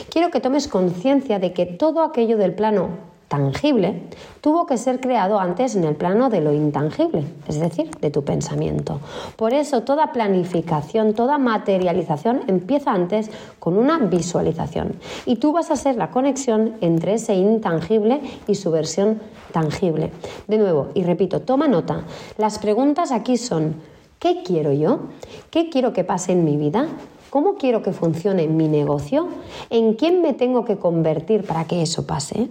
Quiero 0.10 0.32
que 0.32 0.41
tomes 0.41 0.68
conciencia 0.68 1.39
de 1.39 1.53
que 1.53 1.65
todo 1.65 2.03
aquello 2.03 2.38
del 2.38 2.56
plano 2.56 3.11
tangible 3.31 4.01
tuvo 4.41 4.65
que 4.65 4.77
ser 4.77 5.00
creado 5.00 5.39
antes 5.39 5.77
en 5.77 5.85
el 5.85 5.95
plano 5.95 6.29
de 6.29 6.41
lo 6.41 6.51
intangible, 6.51 7.23
es 7.47 7.61
decir, 7.61 7.89
de 8.01 8.11
tu 8.11 8.25
pensamiento. 8.25 9.00
Por 9.38 9.53
eso 9.53 9.83
toda 9.83 10.11
planificación, 10.11 11.13
toda 11.13 11.38
materialización 11.38 12.41
empieza 12.47 12.91
antes 12.91 13.31
con 13.57 13.77
una 13.77 14.00
visualización 14.00 14.95
y 15.25 15.38
tú 15.38 15.53
vas 15.53 15.71
a 15.71 15.77
ser 15.77 15.95
la 15.95 16.11
conexión 16.11 16.75
entre 16.81 17.13
ese 17.13 17.33
intangible 17.33 18.19
y 18.50 18.55
su 18.55 18.69
versión 18.69 19.21
tangible. 19.53 20.11
De 20.50 20.57
nuevo, 20.57 20.89
y 20.93 21.03
repito, 21.03 21.39
toma 21.39 21.69
nota, 21.69 22.03
las 22.38 22.59
preguntas 22.59 23.13
aquí 23.13 23.38
son, 23.38 23.75
¿qué 24.19 24.43
quiero 24.43 24.73
yo? 24.73 25.03
¿Qué 25.51 25.69
quiero 25.69 25.93
que 25.93 26.03
pase 26.03 26.33
en 26.33 26.43
mi 26.43 26.57
vida? 26.57 26.88
¿Cómo 27.31 27.55
quiero 27.55 27.81
que 27.81 27.93
funcione 27.93 28.45
mi 28.47 28.67
negocio? 28.67 29.29
¿En 29.69 29.93
quién 29.93 30.21
me 30.21 30.33
tengo 30.33 30.65
que 30.65 30.75
convertir 30.75 31.45
para 31.47 31.63
que 31.63 31.81
eso 31.81 32.05
pase? 32.05 32.50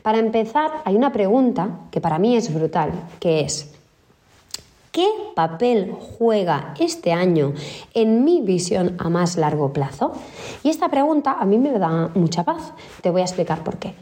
Para 0.00 0.20
empezar, 0.20 0.70
hay 0.86 0.96
una 0.96 1.12
pregunta 1.12 1.80
que 1.90 2.00
para 2.00 2.18
mí 2.18 2.34
es 2.34 2.52
brutal, 2.52 2.92
que 3.20 3.40
es, 3.40 3.74
¿qué 4.90 5.06
papel 5.36 5.92
juega 6.16 6.72
este 6.80 7.12
año 7.12 7.52
en 7.92 8.24
mi 8.24 8.40
visión 8.40 8.96
a 8.98 9.10
más 9.10 9.36
largo 9.36 9.74
plazo? 9.74 10.12
Y 10.62 10.70
esta 10.70 10.88
pregunta 10.88 11.36
a 11.38 11.44
mí 11.44 11.58
me 11.58 11.78
da 11.78 12.10
mucha 12.14 12.42
paz. 12.42 12.72
Te 13.02 13.10
voy 13.10 13.20
a 13.20 13.24
explicar 13.24 13.62
por 13.62 13.76
qué 13.76 13.92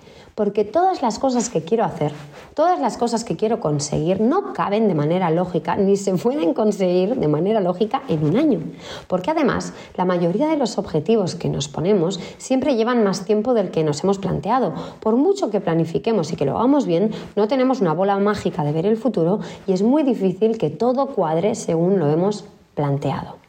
porque 0.41 0.65
todas 0.65 1.03
las 1.03 1.19
cosas 1.19 1.51
que 1.51 1.65
quiero 1.65 1.85
hacer, 1.85 2.13
todas 2.55 2.81
las 2.81 2.97
cosas 2.97 3.25
que 3.25 3.37
quiero 3.37 3.61
conseguir 3.61 4.23
no 4.23 4.55
caben 4.55 4.89
de 4.89 4.95
manera 4.95 5.29
lógica 5.29 5.77
ni 5.77 5.99
se 5.99 6.15
pueden 6.15 6.55
conseguir 6.55 7.17
de 7.17 7.29
manera 7.29 7.61
lógica 7.61 8.01
en 8.09 8.25
un 8.25 8.39
año. 8.39 8.61
Porque 9.07 9.33
además, 9.33 9.75
la 9.99 10.07
mayoría 10.07 10.49
de 10.49 10.57
los 10.57 10.79
objetivos 10.79 11.35
que 11.35 11.51
nos 11.51 11.69
ponemos 11.69 12.19
siempre 12.39 12.75
llevan 12.75 13.05
más 13.05 13.27
tiempo 13.27 13.53
del 13.53 13.71
que 13.71 13.85
nos 13.85 14.03
hemos 14.03 14.19
planteado. 14.19 14.73
Por 15.01 15.17
mucho 15.17 15.51
que 15.51 15.61
planifiquemos 15.61 16.33
y 16.33 16.37
que 16.37 16.47
lo 16.47 16.57
hagamos 16.57 16.87
bien, 16.87 17.11
no 17.37 17.47
tenemos 17.47 17.83
una 17.83 17.93
bola 17.93 18.19
mágica 18.19 18.65
de 18.65 18.73
ver 18.73 18.87
el 18.87 18.97
futuro 18.97 19.41
y 19.67 19.75
es 19.75 19.83
muy 19.83 20.05
difícil 20.05 20.57
que 20.57 20.71
todo 20.71 21.09
cuadre 21.09 21.55
según 21.55 21.99
lo 21.99 22.09
hemos 22.09 22.47
planteado. 22.75 23.40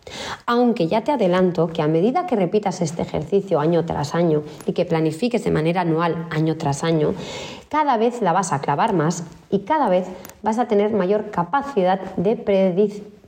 Aunque 0.46 0.88
ya 0.88 1.03
te 1.03 1.12
adelanto 1.12 1.67
que 1.67 1.81
a 1.81 1.88
medida 1.88 2.25
que 2.25 2.36
repitas 2.36 2.81
este 2.81 3.03
ejercicio 3.03 3.60
año 3.60 3.86
tras 3.86 4.15
año 4.15 4.43
y 4.65 4.74
que 4.74 4.86
planifiques 4.86 5.43
de 5.43 5.51
manera 5.51 5.81
anual 5.81 6.27
año 6.29 6.58
tras 6.58 6.84
año, 6.84 7.13
cada 7.70 7.98
vez 7.98 8.22
la 8.22 8.34
vas 8.34 8.51
a 8.51 8.62
clavar 8.62 8.93
más 8.93 9.24
y 9.50 9.60
cada 9.60 9.89
vez 9.89 10.08
vas 10.41 10.60
a 10.60 10.67
tener 10.67 10.91
mayor 10.91 11.31
capacidad 11.31 12.00
de 12.15 12.36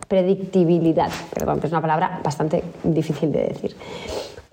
predictibilidad. 0.07 1.11
Perdón, 1.33 1.59
es 1.63 1.71
una 1.71 1.81
palabra 1.81 2.19
bastante 2.23 2.63
difícil 2.83 3.31
de 3.31 3.43
decir. 3.43 3.75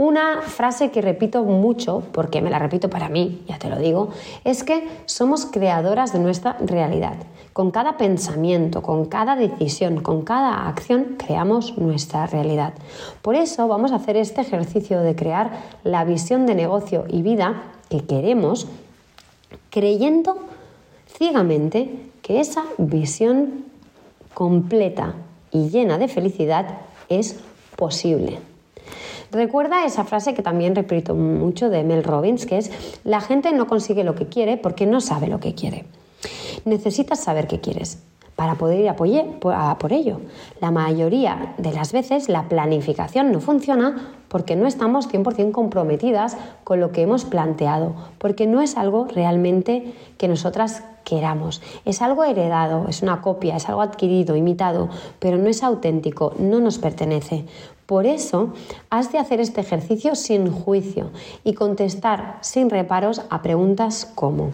Una 0.01 0.41
frase 0.41 0.91
que 0.91 1.03
repito 1.03 1.45
mucho, 1.45 2.03
porque 2.13 2.41
me 2.41 2.49
la 2.49 2.59
repito 2.59 2.89
para 2.89 3.11
mí, 3.11 3.43
ya 3.47 3.59
te 3.59 3.69
lo 3.69 3.79
digo, 3.79 4.09
es 4.45 4.65
que 4.65 4.89
somos 5.05 5.45
creadoras 5.45 6.15
de 6.15 6.21
nuestra 6.21 6.57
realidad. 6.59 7.17
Con 7.53 7.71
cada 7.71 7.99
pensamiento, 7.99 8.81
con 8.81 9.05
cada 9.05 9.37
decisión, 9.37 10.01
con 10.01 10.23
cada 10.23 10.67
acción, 10.67 11.17
creamos 11.19 11.77
nuestra 11.77 12.27
realidad. 12.27 12.73
Por 13.21 13.35
eso 13.35 13.69
vamos 13.69 13.93
a 13.93 13.97
hacer 13.97 14.17
este 14.17 14.41
ejercicio 14.41 15.03
de 15.03 15.15
crear 15.15 15.51
la 15.85 16.03
visión 16.07 16.47
de 16.47 16.55
negocio 16.55 17.05
y 17.07 17.21
vida 17.21 17.65
que 17.91 18.07
queremos, 18.07 18.69
creyendo 19.69 20.39
ciegamente 21.09 22.07
que 22.23 22.41
esa 22.41 22.65
visión 22.79 23.67
completa 24.33 25.13
y 25.51 25.69
llena 25.69 25.99
de 25.99 26.09
felicidad 26.09 26.79
es 27.11 27.39
posible. 27.77 28.50
Recuerda 29.33 29.85
esa 29.85 30.05
frase 30.05 30.35
que 30.35 30.43
también 30.43 30.75
repito 30.75 31.15
mucho 31.15 31.71
de 31.71 31.85
Mel 31.85 32.05
Robbins, 32.05 32.47
que 32.47 32.59
es, 32.59 32.71
la 33.05 33.21
gente 33.21 33.53
no 33.53 33.67
consigue 33.67 34.05
lo 34.05 34.15
que 34.15 34.27
quiere 34.27 34.57
porque 34.57 34.87
no 34.87 35.01
sabe 35.01 35.29
lo 35.29 35.41
que 35.41 35.55
quiere. 35.55 35.85
Necesitas 36.65 37.21
saber 37.21 37.47
qué 37.47 37.61
quieres 37.61 38.03
para 38.41 38.55
poder 38.55 38.81
ir 38.81 38.89
a 38.89 38.97
por 39.79 39.93
ello. 39.93 40.21
La 40.63 40.71
mayoría 40.71 41.55
de 41.59 41.73
las 41.73 41.93
veces 41.93 42.31
la 42.31 42.49
planificación 42.49 43.33
no 43.33 43.41
funciona 43.41 44.15
porque 44.29 44.57
no 44.57 44.67
estamos 44.67 45.13
100% 45.13 45.53
comprometidas 45.53 46.39
con 46.65 46.81
lo 46.81 46.91
que 46.91 47.03
hemos 47.03 47.27
planteado, 47.27 47.95
porque 48.17 48.47
no 48.47 48.63
es 48.63 48.79
algo 48.79 49.07
realmente 49.13 49.93
que 50.17 50.27
nosotras 50.27 50.83
queramos. 51.05 51.61
Es 51.85 52.01
algo 52.01 52.25
heredado, 52.25 52.87
es 52.89 53.03
una 53.03 53.21
copia, 53.21 53.57
es 53.57 53.69
algo 53.69 53.83
adquirido, 53.83 54.37
imitado, 54.37 54.89
pero 55.19 55.37
no 55.37 55.51
es 55.51 55.63
auténtico, 55.63 56.33
no 56.39 56.61
nos 56.61 56.79
pertenece. 56.79 57.45
Por 57.91 58.07
eso, 58.07 58.53
has 58.89 59.11
de 59.11 59.19
hacer 59.19 59.41
este 59.41 59.63
ejercicio 59.63 60.15
sin 60.15 60.49
juicio 60.49 61.11
y 61.43 61.55
contestar 61.55 62.39
sin 62.41 62.71
reparos 62.71 63.23
a 63.31 63.43
preguntas 63.43 64.09
como 64.15 64.53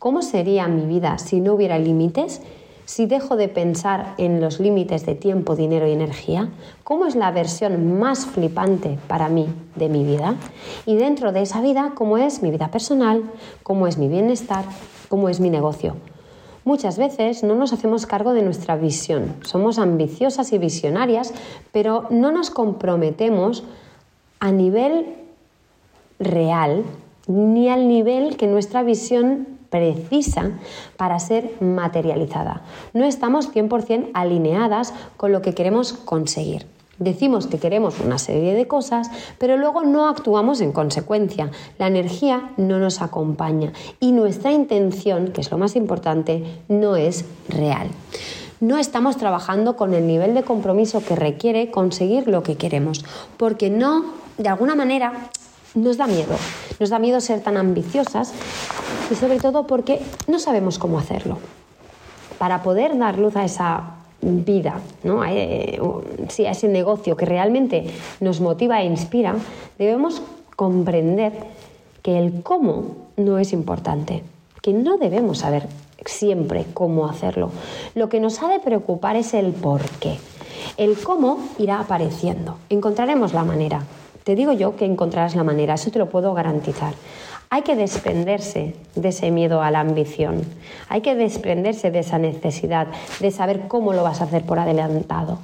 ¿cómo 0.00 0.20
sería 0.20 0.66
mi 0.66 0.84
vida 0.86 1.18
si 1.18 1.38
no 1.38 1.54
hubiera 1.54 1.78
límites? 1.78 2.40
Si 2.84 3.06
dejo 3.06 3.36
de 3.36 3.46
pensar 3.46 4.14
en 4.18 4.40
los 4.40 4.58
límites 4.58 5.06
de 5.06 5.14
tiempo, 5.14 5.54
dinero 5.54 5.86
y 5.86 5.92
energía, 5.92 6.48
¿cómo 6.82 7.06
es 7.06 7.14
la 7.14 7.30
versión 7.30 8.00
más 8.00 8.26
flipante 8.26 8.98
para 9.06 9.28
mí 9.28 9.46
de 9.76 9.88
mi 9.88 10.02
vida? 10.02 10.34
Y 10.84 10.96
dentro 10.96 11.30
de 11.30 11.42
esa 11.42 11.60
vida, 11.60 11.92
¿cómo 11.94 12.18
es 12.18 12.42
mi 12.42 12.50
vida 12.50 12.72
personal? 12.72 13.22
¿Cómo 13.62 13.86
es 13.86 13.96
mi 13.96 14.08
bienestar? 14.08 14.64
¿Cómo 15.08 15.28
es 15.28 15.38
mi 15.38 15.50
negocio? 15.50 15.94
Muchas 16.64 16.96
veces 16.96 17.42
no 17.42 17.56
nos 17.56 17.72
hacemos 17.72 18.06
cargo 18.06 18.34
de 18.34 18.42
nuestra 18.42 18.76
visión. 18.76 19.34
Somos 19.42 19.78
ambiciosas 19.78 20.52
y 20.52 20.58
visionarias, 20.58 21.34
pero 21.72 22.06
no 22.10 22.30
nos 22.30 22.50
comprometemos 22.50 23.64
a 24.38 24.52
nivel 24.52 25.16
real 26.20 26.84
ni 27.26 27.68
al 27.68 27.88
nivel 27.88 28.36
que 28.36 28.46
nuestra 28.46 28.82
visión 28.82 29.48
precisa 29.70 30.50
para 30.96 31.18
ser 31.18 31.50
materializada. 31.60 32.62
No 32.92 33.04
estamos 33.04 33.52
100% 33.52 34.10
alineadas 34.12 34.92
con 35.16 35.32
lo 35.32 35.42
que 35.42 35.54
queremos 35.54 35.92
conseguir. 35.92 36.66
Decimos 37.02 37.48
que 37.48 37.58
queremos 37.58 37.98
una 37.98 38.18
serie 38.18 38.54
de 38.54 38.68
cosas, 38.68 39.10
pero 39.38 39.56
luego 39.56 39.82
no 39.82 40.08
actuamos 40.08 40.60
en 40.60 40.70
consecuencia. 40.70 41.50
La 41.78 41.88
energía 41.88 42.52
no 42.56 42.78
nos 42.78 43.02
acompaña 43.02 43.72
y 43.98 44.12
nuestra 44.12 44.52
intención, 44.52 45.32
que 45.32 45.40
es 45.40 45.50
lo 45.50 45.58
más 45.58 45.74
importante, 45.74 46.44
no 46.68 46.94
es 46.94 47.24
real. 47.48 47.88
No 48.60 48.78
estamos 48.78 49.16
trabajando 49.16 49.74
con 49.74 49.94
el 49.94 50.06
nivel 50.06 50.34
de 50.34 50.44
compromiso 50.44 51.02
que 51.04 51.16
requiere 51.16 51.72
conseguir 51.72 52.28
lo 52.28 52.44
que 52.44 52.56
queremos, 52.56 53.04
porque 53.36 53.68
no, 53.68 54.04
de 54.38 54.48
alguna 54.48 54.76
manera, 54.76 55.30
nos 55.74 55.96
da 55.96 56.06
miedo. 56.06 56.36
Nos 56.78 56.90
da 56.90 57.00
miedo 57.00 57.20
ser 57.20 57.40
tan 57.40 57.56
ambiciosas 57.56 58.32
y 59.10 59.16
sobre 59.16 59.40
todo 59.40 59.66
porque 59.66 60.00
no 60.28 60.38
sabemos 60.38 60.78
cómo 60.78 61.00
hacerlo. 61.00 61.38
Para 62.38 62.62
poder 62.62 62.96
dar 62.96 63.18
luz 63.18 63.34
a 63.34 63.44
esa 63.44 64.01
vida, 64.22 64.80
¿no? 65.02 65.22
a, 65.22 65.32
eh, 65.32 65.78
a 65.80 66.50
ese 66.50 66.68
negocio 66.68 67.16
que 67.16 67.26
realmente 67.26 67.86
nos 68.20 68.40
motiva 68.40 68.80
e 68.80 68.86
inspira, 68.86 69.34
debemos 69.78 70.22
comprender 70.56 71.32
que 72.02 72.18
el 72.18 72.42
cómo 72.42 72.96
no 73.16 73.38
es 73.38 73.52
importante, 73.52 74.22
que 74.62 74.72
no 74.72 74.96
debemos 74.96 75.38
saber 75.38 75.66
siempre 76.06 76.66
cómo 76.72 77.06
hacerlo. 77.06 77.50
Lo 77.94 78.08
que 78.08 78.20
nos 78.20 78.42
ha 78.42 78.48
de 78.48 78.60
preocupar 78.60 79.16
es 79.16 79.34
el 79.34 79.52
por 79.52 79.82
qué. 80.00 80.18
El 80.76 80.96
cómo 80.98 81.38
irá 81.58 81.80
apareciendo. 81.80 82.56
Encontraremos 82.70 83.34
la 83.34 83.44
manera. 83.44 83.84
Te 84.24 84.36
digo 84.36 84.52
yo 84.52 84.76
que 84.76 84.84
encontrarás 84.84 85.34
la 85.34 85.42
manera, 85.42 85.74
eso 85.74 85.90
te 85.90 85.98
lo 85.98 86.08
puedo 86.08 86.32
garantizar. 86.32 86.94
Hay 87.52 87.60
que 87.60 87.76
desprenderse 87.76 88.74
de 88.94 89.10
ese 89.10 89.30
miedo 89.30 89.60
a 89.60 89.70
la 89.70 89.80
ambición, 89.80 90.40
hay 90.88 91.02
que 91.02 91.14
desprenderse 91.14 91.90
de 91.90 91.98
esa 91.98 92.16
necesidad 92.16 92.86
de 93.20 93.30
saber 93.30 93.68
cómo 93.68 93.92
lo 93.92 94.02
vas 94.02 94.22
a 94.22 94.24
hacer 94.24 94.46
por 94.46 94.58
adelantado. 94.58 95.38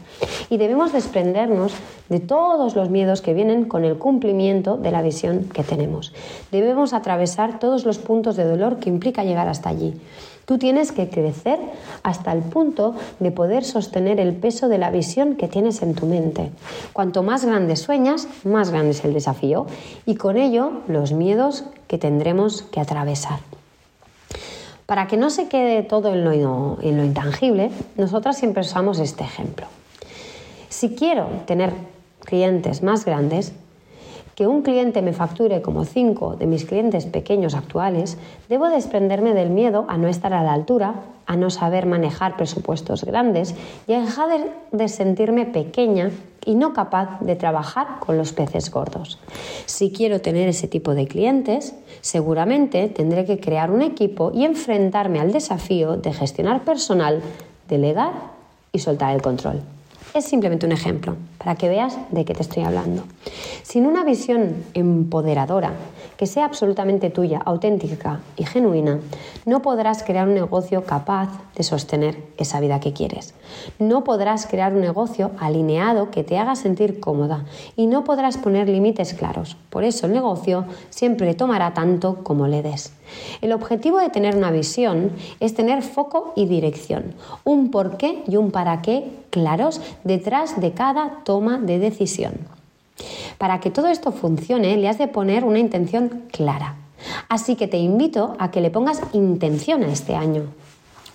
Y 0.49 0.57
debemos 0.57 0.95
desprendernos 0.95 1.75
de 2.09 2.21
todos 2.21 2.75
los 2.77 2.89
miedos 2.89 3.21
que 3.21 3.35
vienen 3.35 3.67
con 3.67 3.85
el 3.85 3.99
cumplimiento 3.99 4.79
de 4.79 4.91
la 4.91 5.03
visión 5.03 5.51
que 5.53 5.63
tenemos. 5.63 6.15
Debemos 6.51 6.95
atravesar 6.95 7.59
todos 7.59 7.85
los 7.85 7.99
puntos 7.99 8.37
de 8.37 8.45
dolor 8.45 8.79
que 8.79 8.89
implica 8.89 9.23
llegar 9.23 9.47
hasta 9.47 9.69
allí. 9.69 10.01
Tú 10.47 10.57
tienes 10.57 10.93
que 10.93 11.11
crecer 11.11 11.59
hasta 12.03 12.33
el 12.33 12.41
punto 12.41 12.95
de 13.21 13.33
poder 13.33 13.65
sostener 13.65 14.19
el 14.19 14.35
peso 14.35 14.69
de 14.69 14.79
la 14.79 14.91
visión 14.91 15.37
que 15.37 15.47
tienes 15.47 15.83
en 15.83 15.95
tu 15.95 16.07
mente. 16.07 16.53
Cuanto 16.95 17.23
más 17.23 17.45
grande 17.45 17.77
sueñas, 17.77 18.29
más 18.45 18.71
grande 18.71 18.93
es 18.93 19.05
el 19.05 19.13
desafío 19.13 19.67
y 20.07 20.15
con 20.15 20.39
ello 20.39 20.73
los 20.89 21.13
miedos 21.13 21.65
que 21.89 21.99
tendremos 21.99 22.63
que 22.63 22.81
atravesar. 22.81 23.41
Para 24.87 25.07
que 25.07 25.17
no 25.17 25.29
se 25.29 25.49
quede 25.49 25.83
todo 25.83 26.15
en 26.15 26.25
lo, 26.25 27.05
intangible, 27.05 27.71
nosotras 27.97 28.39
siempre 28.39 28.63
usamos 28.63 28.99
este 29.01 29.25
ejemplo. 29.25 29.67
Si 30.71 30.95
quiero 30.95 31.27
tener 31.47 31.73
clientes 32.21 32.83
más 32.83 33.05
grandes, 33.05 33.53
que 34.35 34.47
un 34.47 34.63
cliente 34.63 35.03
me 35.03 35.13
facture 35.13 35.63
como 35.63 35.85
cinco 35.85 36.37
de 36.37 36.47
mis 36.47 36.65
clientes 36.65 37.05
pequeños 37.07 37.55
actuales, 37.55 38.17
debo 38.49 38.69
desprenderme 38.69 39.35
del 39.35 39.51
miedo 39.51 39.85
a 39.89 39.99
no 39.99 40.09
estar 40.09 40.33
a 40.33 40.45
la 40.45 40.55
altura, 40.55 40.95
a 41.27 41.37
no 41.37 41.51
saber 41.51 41.85
manejar 41.85 42.37
presupuestos 42.37 43.05
grandes 43.05 43.55
y 43.87 43.95
a 43.95 44.01
dejar 44.01 44.29
de 44.71 44.89
sentirme 44.89 45.45
pequeña 45.45 46.13
y 46.49 46.55
no 46.55 46.73
capaz 46.73 47.21
de 47.21 47.37
trabajar 47.37 47.99
con 48.01 48.17
los 48.17 48.33
peces 48.33 48.71
gordos. 48.71 49.19
Si 49.67 49.93
quiero 49.93 50.23
tener 50.23 50.49
ese 50.49 50.67
tipo 50.67 50.95
de 50.95 51.07
clientes, 51.07 51.75
seguramente 52.01 52.89
tendré 52.89 53.27
que 53.27 53.39
crear 53.39 53.71
un 53.71 53.83
equipo 53.83 54.33
y 54.35 54.47
enfrentarme 54.47 55.21
al 55.21 55.31
desafío 55.31 55.99
de 55.99 56.15
gestionar 56.15 56.65
personal, 56.65 57.21
delegar 57.69 58.15
y 58.73 58.79
soltar 58.79 59.15
el 59.15 59.21
control. 59.21 59.61
Es 60.15 60.25
simplemente 60.25 60.67
un 60.67 60.73
ejemplo 60.73 61.17
para 61.37 61.55
que 61.55 61.69
veas 61.69 61.97
de 62.11 62.25
qué 62.25 62.35
te 62.35 62.43
estoy 62.43 62.65
hablando. 62.65 63.05
Sin 63.63 63.87
una 63.87 64.05
visión 64.05 64.65
empoderadora, 64.75 65.73
que 66.17 66.27
sea 66.27 66.47
absolutamente 66.47 67.11
tuya, 67.11 67.41
auténtica 67.45 68.21
y 68.37 68.45
genuina, 68.45 69.01
no 69.45 69.63
podrás 69.63 70.03
crear 70.03 70.27
un 70.27 70.35
negocio 70.35 70.85
capaz 70.85 71.29
de 71.55 71.63
sostener 71.63 72.25
esa 72.39 72.59
vida 72.59 72.81
que 72.81 72.93
quieres. 72.93 73.35
No 73.79 74.03
podrás 74.03 74.47
crear 74.47 74.73
un 74.73 74.81
negocio 74.81 75.31
alineado 75.39 76.11
que 76.11 76.25
te 76.25 76.39
haga 76.39 76.57
sentir 76.57 77.01
cómoda 77.01 77.45
y 77.77 77.87
no 77.87 78.05
podrás 78.05 78.39
poner 78.39 78.69
límites 78.69 79.15
claros. 79.15 79.57
Por 79.71 79.85
eso 79.85 80.07
el 80.07 80.13
negocio 80.13 80.65
siempre 80.91 81.35
tomará 81.35 81.75
tanto 81.75 82.25
como 82.25 82.49
le 82.49 82.63
des. 82.63 82.98
El 83.41 83.53
objetivo 83.53 83.99
de 83.99 84.11
tener 84.11 84.37
una 84.37 84.51
visión 84.51 85.13
es 85.41 85.55
tener 85.55 85.83
foco 85.83 86.33
y 86.37 86.47
dirección, 86.47 87.15
un 87.45 87.71
porqué 87.71 88.23
y 88.27 88.37
un 88.37 88.51
para 88.51 88.83
qué 88.83 89.11
claros 89.31 89.81
detrás 90.05 90.61
de 90.61 90.73
cada 90.73 91.21
toma 91.25 91.59
de 91.59 91.79
decisión. 91.79 92.35
Para 93.39 93.61
que 93.61 93.71
todo 93.71 93.89
esto 93.89 94.13
funcione, 94.13 94.77
le 94.77 94.89
has 94.89 94.99
de 94.99 95.09
poner 95.09 95.45
una 95.45 95.59
intención 95.59 96.25
clara. 96.33 96.77
Así 97.29 97.55
que 97.55 97.69
te 97.69 97.79
invito 97.79 98.35
a 98.39 98.51
que 98.51 98.61
le 98.61 98.71
pongas 98.71 99.01
intención 99.13 99.85
a 99.85 99.93
este 99.93 100.15
año. 100.15 100.45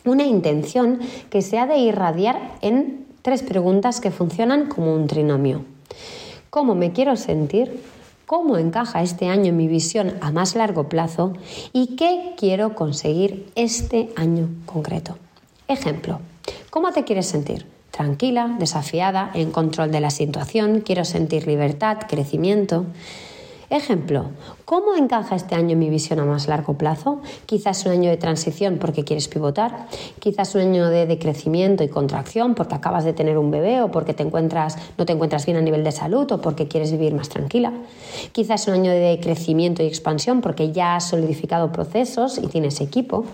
Una 0.05 0.23
intención 0.23 0.99
que 1.29 1.41
se 1.41 1.57
ha 1.57 1.65
de 1.65 1.77
irradiar 1.77 2.57
en 2.61 3.05
tres 3.21 3.43
preguntas 3.43 4.01
que 4.01 4.11
funcionan 4.11 4.67
como 4.67 4.93
un 4.93 5.07
trinomio. 5.07 5.63
¿Cómo 6.49 6.75
me 6.75 6.91
quiero 6.91 7.15
sentir? 7.15 7.81
¿Cómo 8.25 8.57
encaja 8.57 9.01
este 9.01 9.27
año 9.27 9.53
mi 9.53 9.67
visión 9.67 10.13
a 10.21 10.31
más 10.31 10.55
largo 10.55 10.89
plazo? 10.89 11.33
¿Y 11.73 11.95
qué 11.95 12.33
quiero 12.37 12.75
conseguir 12.75 13.51
este 13.55 14.09
año 14.15 14.49
concreto? 14.65 15.17
Ejemplo, 15.67 16.19
¿cómo 16.69 16.91
te 16.91 17.03
quieres 17.03 17.27
sentir? 17.27 17.73
tranquila, 17.93 18.55
desafiada, 18.57 19.29
en 19.35 19.51
control 19.51 19.91
de 19.91 20.01
la 20.01 20.09
situación, 20.09 20.81
quiero 20.81 21.05
sentir 21.05 21.45
libertad, 21.45 21.99
crecimiento. 22.09 22.87
Ejemplo, 23.73 24.25
¿cómo 24.65 24.93
encaja 24.95 25.35
este 25.35 25.55
año 25.55 25.75
mi 25.75 25.89
visión 25.89 26.19
a 26.19 26.25
más 26.25 26.47
largo 26.47 26.77
plazo? 26.77 27.23
Quizás 27.47 27.87
un 27.87 27.93
año 27.93 28.11
de 28.11 28.17
transición 28.17 28.77
porque 28.79 29.03
quieres 29.03 29.27
pivotar, 29.27 29.87
quizás 30.19 30.53
un 30.53 30.61
año 30.61 30.89
de, 30.89 31.07
decrecimiento 31.07 31.83
y 31.83 31.87
contracción 31.87 32.53
porque 32.53 32.75
acabas 32.75 33.03
de 33.03 33.13
tener 33.13 33.39
un 33.39 33.49
bebé 33.49 33.81
o 33.81 33.89
porque 33.89 34.13
te 34.13 34.21
encuentras, 34.21 34.77
no 34.95 35.07
te 35.07 35.13
encuentras 35.13 35.47
bien 35.47 35.57
a 35.57 35.61
nivel 35.61 35.83
de 35.83 35.91
salud 35.91 36.31
o 36.31 36.39
porque 36.39 36.67
quieres 36.67 36.91
vivir 36.91 37.15
más 37.15 37.29
tranquila. 37.29 37.73
Quizás 38.31 38.67
un 38.67 38.75
año 38.75 38.91
de 38.91 39.19
crecimiento 39.19 39.81
y 39.81 39.87
expansión 39.87 40.41
porque 40.41 40.71
ya 40.71 40.97
has 40.97 41.09
solidificado 41.09 41.71
procesos 41.71 42.37
y 42.37 42.45
tienes 42.45 42.79
equipo. 42.79 43.25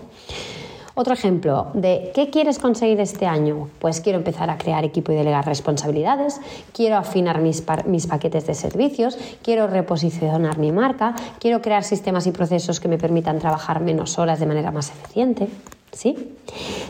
Otro 0.94 1.14
ejemplo 1.14 1.68
de 1.74 2.10
qué 2.14 2.30
quieres 2.30 2.58
conseguir 2.58 3.00
este 3.00 3.26
año. 3.26 3.68
Pues 3.78 4.00
quiero 4.00 4.18
empezar 4.18 4.50
a 4.50 4.58
crear 4.58 4.84
equipo 4.84 5.12
y 5.12 5.14
delegar 5.14 5.46
responsabilidades, 5.46 6.40
quiero 6.72 6.96
afinar 6.96 7.40
mis, 7.40 7.64
mis 7.86 8.06
paquetes 8.06 8.46
de 8.46 8.54
servicios, 8.54 9.18
quiero 9.42 9.66
reposicionar 9.66 10.58
mi 10.58 10.72
marca, 10.72 11.14
quiero 11.38 11.62
crear 11.62 11.84
sistemas 11.84 12.26
y 12.26 12.32
procesos 12.32 12.80
que 12.80 12.88
me 12.88 12.98
permitan 12.98 13.38
trabajar 13.38 13.80
menos 13.80 14.18
horas 14.18 14.40
de 14.40 14.46
manera 14.46 14.70
más 14.70 14.90
eficiente. 14.90 15.48
¿Sí? 15.92 16.36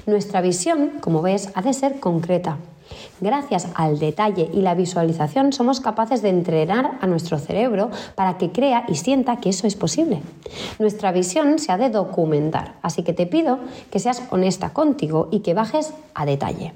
Nuestra 0.07 0.43
visión, 0.43 0.93
como 1.01 1.23
ves, 1.23 1.51
ha 1.55 1.63
de 1.63 1.73
ser 1.73 2.01
concreta, 2.01 2.59
Gracias 3.21 3.69
al 3.75 3.99
detalle 3.99 4.51
y 4.53 4.63
la 4.63 4.75
visualización 4.75 5.53
somos 5.53 5.81
capaces 5.81 6.23
de 6.23 6.31
entrenar 6.31 6.99
a 7.01 7.07
nuestro 7.07 7.39
cerebro 7.39 7.91
para 8.15 8.39
que 8.39 8.51
crea 8.51 8.85
y 8.89 8.95
sienta 8.95 9.37
que 9.37 9.51
eso 9.51 9.67
es 9.67 9.77
posible. 9.77 10.23
Nuestra 10.79 11.13
visión 11.13 11.59
se 11.59 11.73
ha 11.73 11.79
de 11.79 11.91
documentar, 11.91 12.75
así 12.83 13.03
que 13.03 13.13
te 13.13 13.27
pido 13.27 13.59
que 13.91 13.99
seas 13.99 14.23
honesta 14.31 14.71
contigo 14.73 15.29
y 15.31 15.41
que 15.41 15.55
bajes 15.55 15.93
a 16.15 16.25
detalle. 16.25 16.73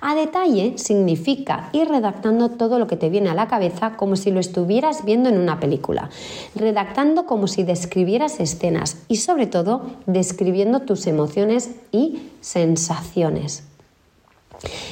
A 0.00 0.14
detalle 0.14 0.78
significa 0.78 1.68
ir 1.72 1.88
redactando 1.88 2.50
todo 2.50 2.78
lo 2.78 2.86
que 2.86 2.96
te 2.96 3.10
viene 3.10 3.30
a 3.30 3.34
la 3.34 3.48
cabeza 3.48 3.96
como 3.96 4.16
si 4.16 4.30
lo 4.30 4.40
estuvieras 4.40 5.04
viendo 5.04 5.28
en 5.28 5.38
una 5.38 5.60
película, 5.60 6.10
redactando 6.54 7.26
como 7.26 7.46
si 7.46 7.64
describieras 7.64 8.40
escenas 8.40 8.98
y 9.08 9.16
sobre 9.16 9.46
todo 9.46 9.82
describiendo 10.06 10.80
tus 10.80 11.06
emociones 11.06 11.70
y 11.92 12.30
sensaciones. 12.40 13.67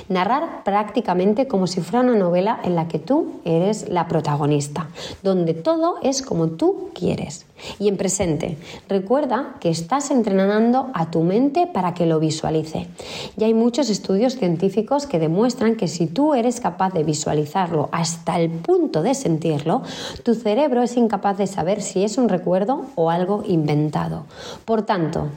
Narrar 0.08 0.64
prácticamente 0.64 1.48
como 1.48 1.66
si 1.66 1.80
fuera 1.80 2.00
una 2.00 2.18
novela 2.18 2.60
en 2.62 2.76
la 2.76 2.88
que 2.88 2.98
tú 2.98 3.40
eres 3.44 3.88
la 3.88 4.08
protagonista, 4.08 4.88
donde 5.22 5.54
todo 5.54 5.96
es 6.02 6.22
como 6.22 6.48
tú 6.48 6.90
quieres. 6.94 7.45
Y 7.78 7.88
en 7.88 7.96
presente, 7.96 8.56
recuerda 8.88 9.56
que 9.60 9.70
estás 9.70 10.10
entrenando 10.10 10.90
a 10.94 11.10
tu 11.10 11.22
mente 11.22 11.66
para 11.66 11.94
que 11.94 12.06
lo 12.06 12.20
visualice. 12.20 12.86
Y 13.36 13.44
hay 13.44 13.54
muchos 13.54 13.90
estudios 13.90 14.36
científicos 14.36 15.06
que 15.06 15.18
demuestran 15.18 15.76
que 15.76 15.88
si 15.88 16.06
tú 16.06 16.34
eres 16.34 16.60
capaz 16.60 16.92
de 16.92 17.04
visualizarlo 17.04 17.88
hasta 17.92 18.38
el 18.38 18.50
punto 18.50 19.02
de 19.02 19.14
sentirlo, 19.14 19.82
tu 20.22 20.34
cerebro 20.34 20.82
es 20.82 20.96
incapaz 20.96 21.38
de 21.38 21.46
saber 21.46 21.82
si 21.82 22.04
es 22.04 22.18
un 22.18 22.28
recuerdo 22.28 22.86
o 22.94 23.10
algo 23.10 23.42
inventado. 23.46 24.26
Por 24.64 24.82
tanto, 24.82 25.28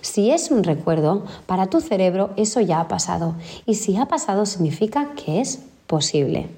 si 0.00 0.30
es 0.30 0.50
un 0.50 0.64
recuerdo, 0.64 1.24
para 1.46 1.66
tu 1.66 1.80
cerebro 1.80 2.30
eso 2.36 2.60
ya 2.60 2.80
ha 2.80 2.88
pasado. 2.88 3.34
Y 3.66 3.74
si 3.74 3.96
ha 3.96 4.06
pasado 4.06 4.46
significa 4.46 5.14
que 5.14 5.40
es 5.40 5.60
posible. 5.86 6.48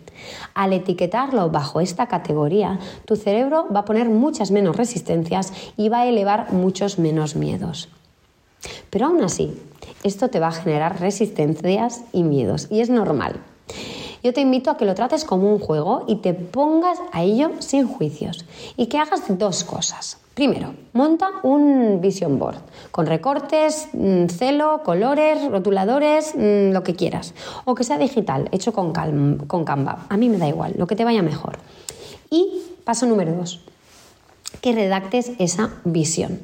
Al 0.54 0.72
etiquetarlo 0.72 1.50
bajo 1.50 1.80
esta 1.80 2.06
categoría, 2.06 2.78
tu 3.04 3.16
cerebro 3.16 3.66
va 3.74 3.80
a 3.80 3.84
poner 3.84 4.08
muchas 4.08 4.50
menos 4.50 4.76
resistencias 4.76 5.52
y 5.76 5.88
va 5.88 6.00
a 6.00 6.06
elevar 6.06 6.52
muchos 6.52 6.98
menos 6.98 7.36
miedos. 7.36 7.88
Pero 8.90 9.06
aún 9.06 9.22
así, 9.22 9.60
esto 10.02 10.28
te 10.28 10.40
va 10.40 10.48
a 10.48 10.52
generar 10.52 11.00
resistencias 11.00 12.02
y 12.12 12.22
miedos 12.22 12.68
y 12.70 12.80
es 12.80 12.90
normal. 12.90 13.40
Yo 14.22 14.32
te 14.32 14.40
invito 14.40 14.70
a 14.70 14.76
que 14.76 14.84
lo 14.84 14.94
trates 14.94 15.24
como 15.24 15.52
un 15.52 15.60
juego 15.60 16.04
y 16.08 16.16
te 16.16 16.34
pongas 16.34 16.98
a 17.12 17.22
ello 17.22 17.52
sin 17.60 17.86
juicios 17.86 18.44
y 18.76 18.86
que 18.86 18.98
hagas 18.98 19.22
dos 19.28 19.62
cosas. 19.62 20.18
Primero, 20.36 20.74
monta 20.92 21.30
un 21.44 22.02
vision 22.02 22.38
board 22.38 22.58
con 22.90 23.06
recortes, 23.06 23.88
mm, 23.94 24.26
celo, 24.26 24.82
colores, 24.84 25.50
rotuladores, 25.50 26.34
mm, 26.36 26.72
lo 26.72 26.82
que 26.82 26.94
quieras. 26.94 27.32
O 27.64 27.74
que 27.74 27.84
sea 27.84 27.96
digital, 27.96 28.46
hecho 28.52 28.74
con, 28.74 28.92
con 29.46 29.64
Canva. 29.64 30.04
A 30.10 30.18
mí 30.18 30.28
me 30.28 30.36
da 30.36 30.46
igual, 30.46 30.74
lo 30.76 30.86
que 30.86 30.94
te 30.94 31.04
vaya 31.04 31.22
mejor. 31.22 31.56
Y 32.28 32.60
paso 32.84 33.06
número 33.06 33.32
dos, 33.32 33.64
que 34.60 34.72
redactes 34.72 35.32
esa 35.38 35.70
visión 35.84 36.40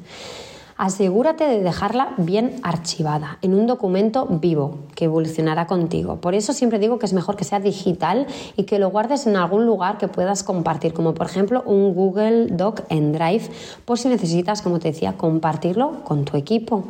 asegúrate 0.77 1.45
de 1.45 1.61
dejarla 1.61 2.13
bien 2.17 2.59
archivada 2.63 3.37
en 3.41 3.53
un 3.53 3.67
documento 3.67 4.25
vivo 4.27 4.79
que 4.95 5.05
evolucionará 5.05 5.67
contigo. 5.67 6.17
Por 6.17 6.35
eso 6.35 6.53
siempre 6.53 6.79
digo 6.79 6.99
que 6.99 7.05
es 7.05 7.13
mejor 7.13 7.35
que 7.35 7.43
sea 7.43 7.59
digital 7.59 8.27
y 8.55 8.63
que 8.63 8.79
lo 8.79 8.89
guardes 8.89 9.27
en 9.27 9.35
algún 9.35 9.65
lugar 9.65 9.97
que 9.97 10.07
puedas 10.07 10.43
compartir, 10.43 10.93
como 10.93 11.13
por 11.13 11.27
ejemplo 11.27 11.63
un 11.65 11.93
Google 11.93 12.47
Doc 12.47 12.81
en 12.89 13.13
Drive, 13.13 13.49
por 13.85 13.99
si 13.99 14.07
necesitas, 14.07 14.61
como 14.61 14.79
te 14.79 14.89
decía, 14.91 15.13
compartirlo 15.13 16.03
con 16.03 16.25
tu 16.25 16.37
equipo. 16.37 16.85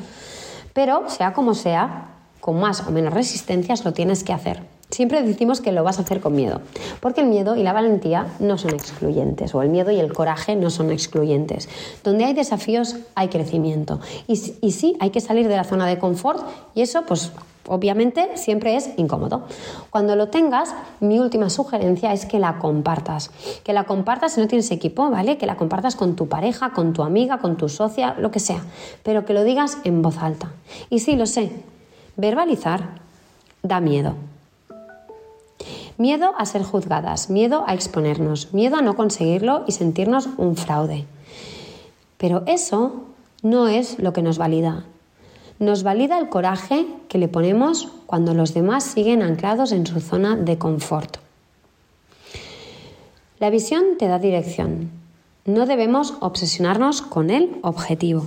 Pero 0.74 1.10
sea 1.10 1.34
como 1.34 1.54
sea, 1.54 2.10
con 2.40 2.60
más 2.60 2.88
o 2.88 2.92
menos 2.92 3.14
resistencias 3.14 3.86
lo 3.86 3.94
tienes 3.94 4.24
que 4.24 4.34
hacer. 4.34 4.73
Siempre 4.94 5.24
decimos 5.24 5.60
que 5.60 5.72
lo 5.72 5.84
vas 5.84 5.98
a 5.98 6.04
hacer 6.04 6.22
con 6.22 6.36
miedo, 6.36 6.62
porque 7.00 7.22
el 7.22 7.28
miedo 7.28 7.56
y 7.56 7.64
la 7.64 7.74
valentía 7.74 8.28
no 8.40 8.60
son 8.60 8.76
excluyentes, 8.76 9.56
o 9.56 9.64
el 9.64 9.70
miedo 9.70 9.90
y 9.90 10.00
el 10.00 10.14
coraje 10.14 10.56
no 10.56 10.70
son 10.70 10.92
excluyentes. 10.92 11.68
Donde 12.04 12.26
hay 12.26 12.36
desafíos 12.36 12.98
hay 13.16 13.30
crecimiento. 13.30 14.02
Y, 14.28 14.36
sí, 14.36 14.96
hay 15.00 15.10
que 15.10 15.20
salir 15.20 15.48
de 15.48 15.56
la 15.56 15.64
zona 15.64 15.88
de 15.88 15.98
confort 15.98 16.48
y 16.76 16.84
eso 16.84 17.06
pues 17.08 17.32
obviamente 17.66 18.38
siempre 18.38 18.76
es 18.76 18.92
incómodo. 18.98 19.48
Cuando 19.90 20.16
lo 20.16 20.28
tengas, 20.28 20.76
mi 21.00 21.18
última 21.18 21.50
sugerencia 21.50 22.14
es 22.14 22.28
que 22.28 22.38
la 22.38 22.60
compartas. 22.60 23.32
Que 23.64 23.74
la 23.74 23.86
compartas 23.86 24.34
si 24.34 24.42
no 24.42 24.48
tienes 24.48 24.70
equipo, 24.70 25.10
¿vale? 25.10 25.40
Que 25.40 25.48
la 25.48 25.58
compartas 25.58 25.96
con 25.96 26.16
tu 26.16 26.28
pareja, 26.28 26.70
con 26.70 26.94
tu 26.94 27.02
amiga, 27.02 27.40
con 27.40 27.58
tu 27.58 27.68
socia, 27.68 28.14
lo 28.20 28.30
que 28.30 28.40
sea. 28.40 28.62
Pero 29.02 29.26
que 29.26 29.34
lo 29.34 29.44
digas 29.44 29.80
en 29.86 30.04
voz 30.04 30.20
alta. 30.20 30.52
Y 30.92 31.00
sí, 31.00 31.16
lo 31.16 31.26
sé, 31.26 31.52
verbalizar 32.16 33.02
da 33.64 33.80
miedo. 33.80 34.14
Miedo 35.98 36.34
a 36.38 36.46
ser 36.46 36.64
juzgadas, 36.64 37.30
miedo 37.30 37.64
a 37.68 37.74
exponernos, 37.74 38.54
miedo 38.54 38.78
a 38.78 38.82
no 38.82 38.96
conseguirlo 38.96 39.64
y 39.68 39.74
sentirnos 39.74 40.28
un 40.38 40.56
fraude. 40.56 41.06
Pero 42.18 42.44
eso 42.48 43.04
no 43.44 43.68
es 43.68 44.00
lo 44.00 44.14
que 44.14 44.22
nos 44.22 44.38
valida. 44.38 44.86
Nos 45.60 45.84
valida 45.84 46.18
el 46.18 46.30
coraje 46.30 46.88
que 47.10 47.18
le 47.18 47.28
ponemos 47.28 47.90
cuando 48.06 48.34
los 48.34 48.54
demás 48.54 48.84
siguen 48.84 49.22
anclados 49.22 49.72
en 49.72 49.86
su 49.86 50.00
zona 50.00 50.36
de 50.36 50.58
confort. 50.58 51.18
La 53.40 53.50
visión 53.50 53.98
te 54.00 54.08
da 54.08 54.20
dirección. 54.20 54.90
No 55.46 55.66
debemos 55.66 56.16
obsesionarnos 56.22 57.02
con 57.02 57.30
el 57.30 57.58
objetivo. 57.62 58.26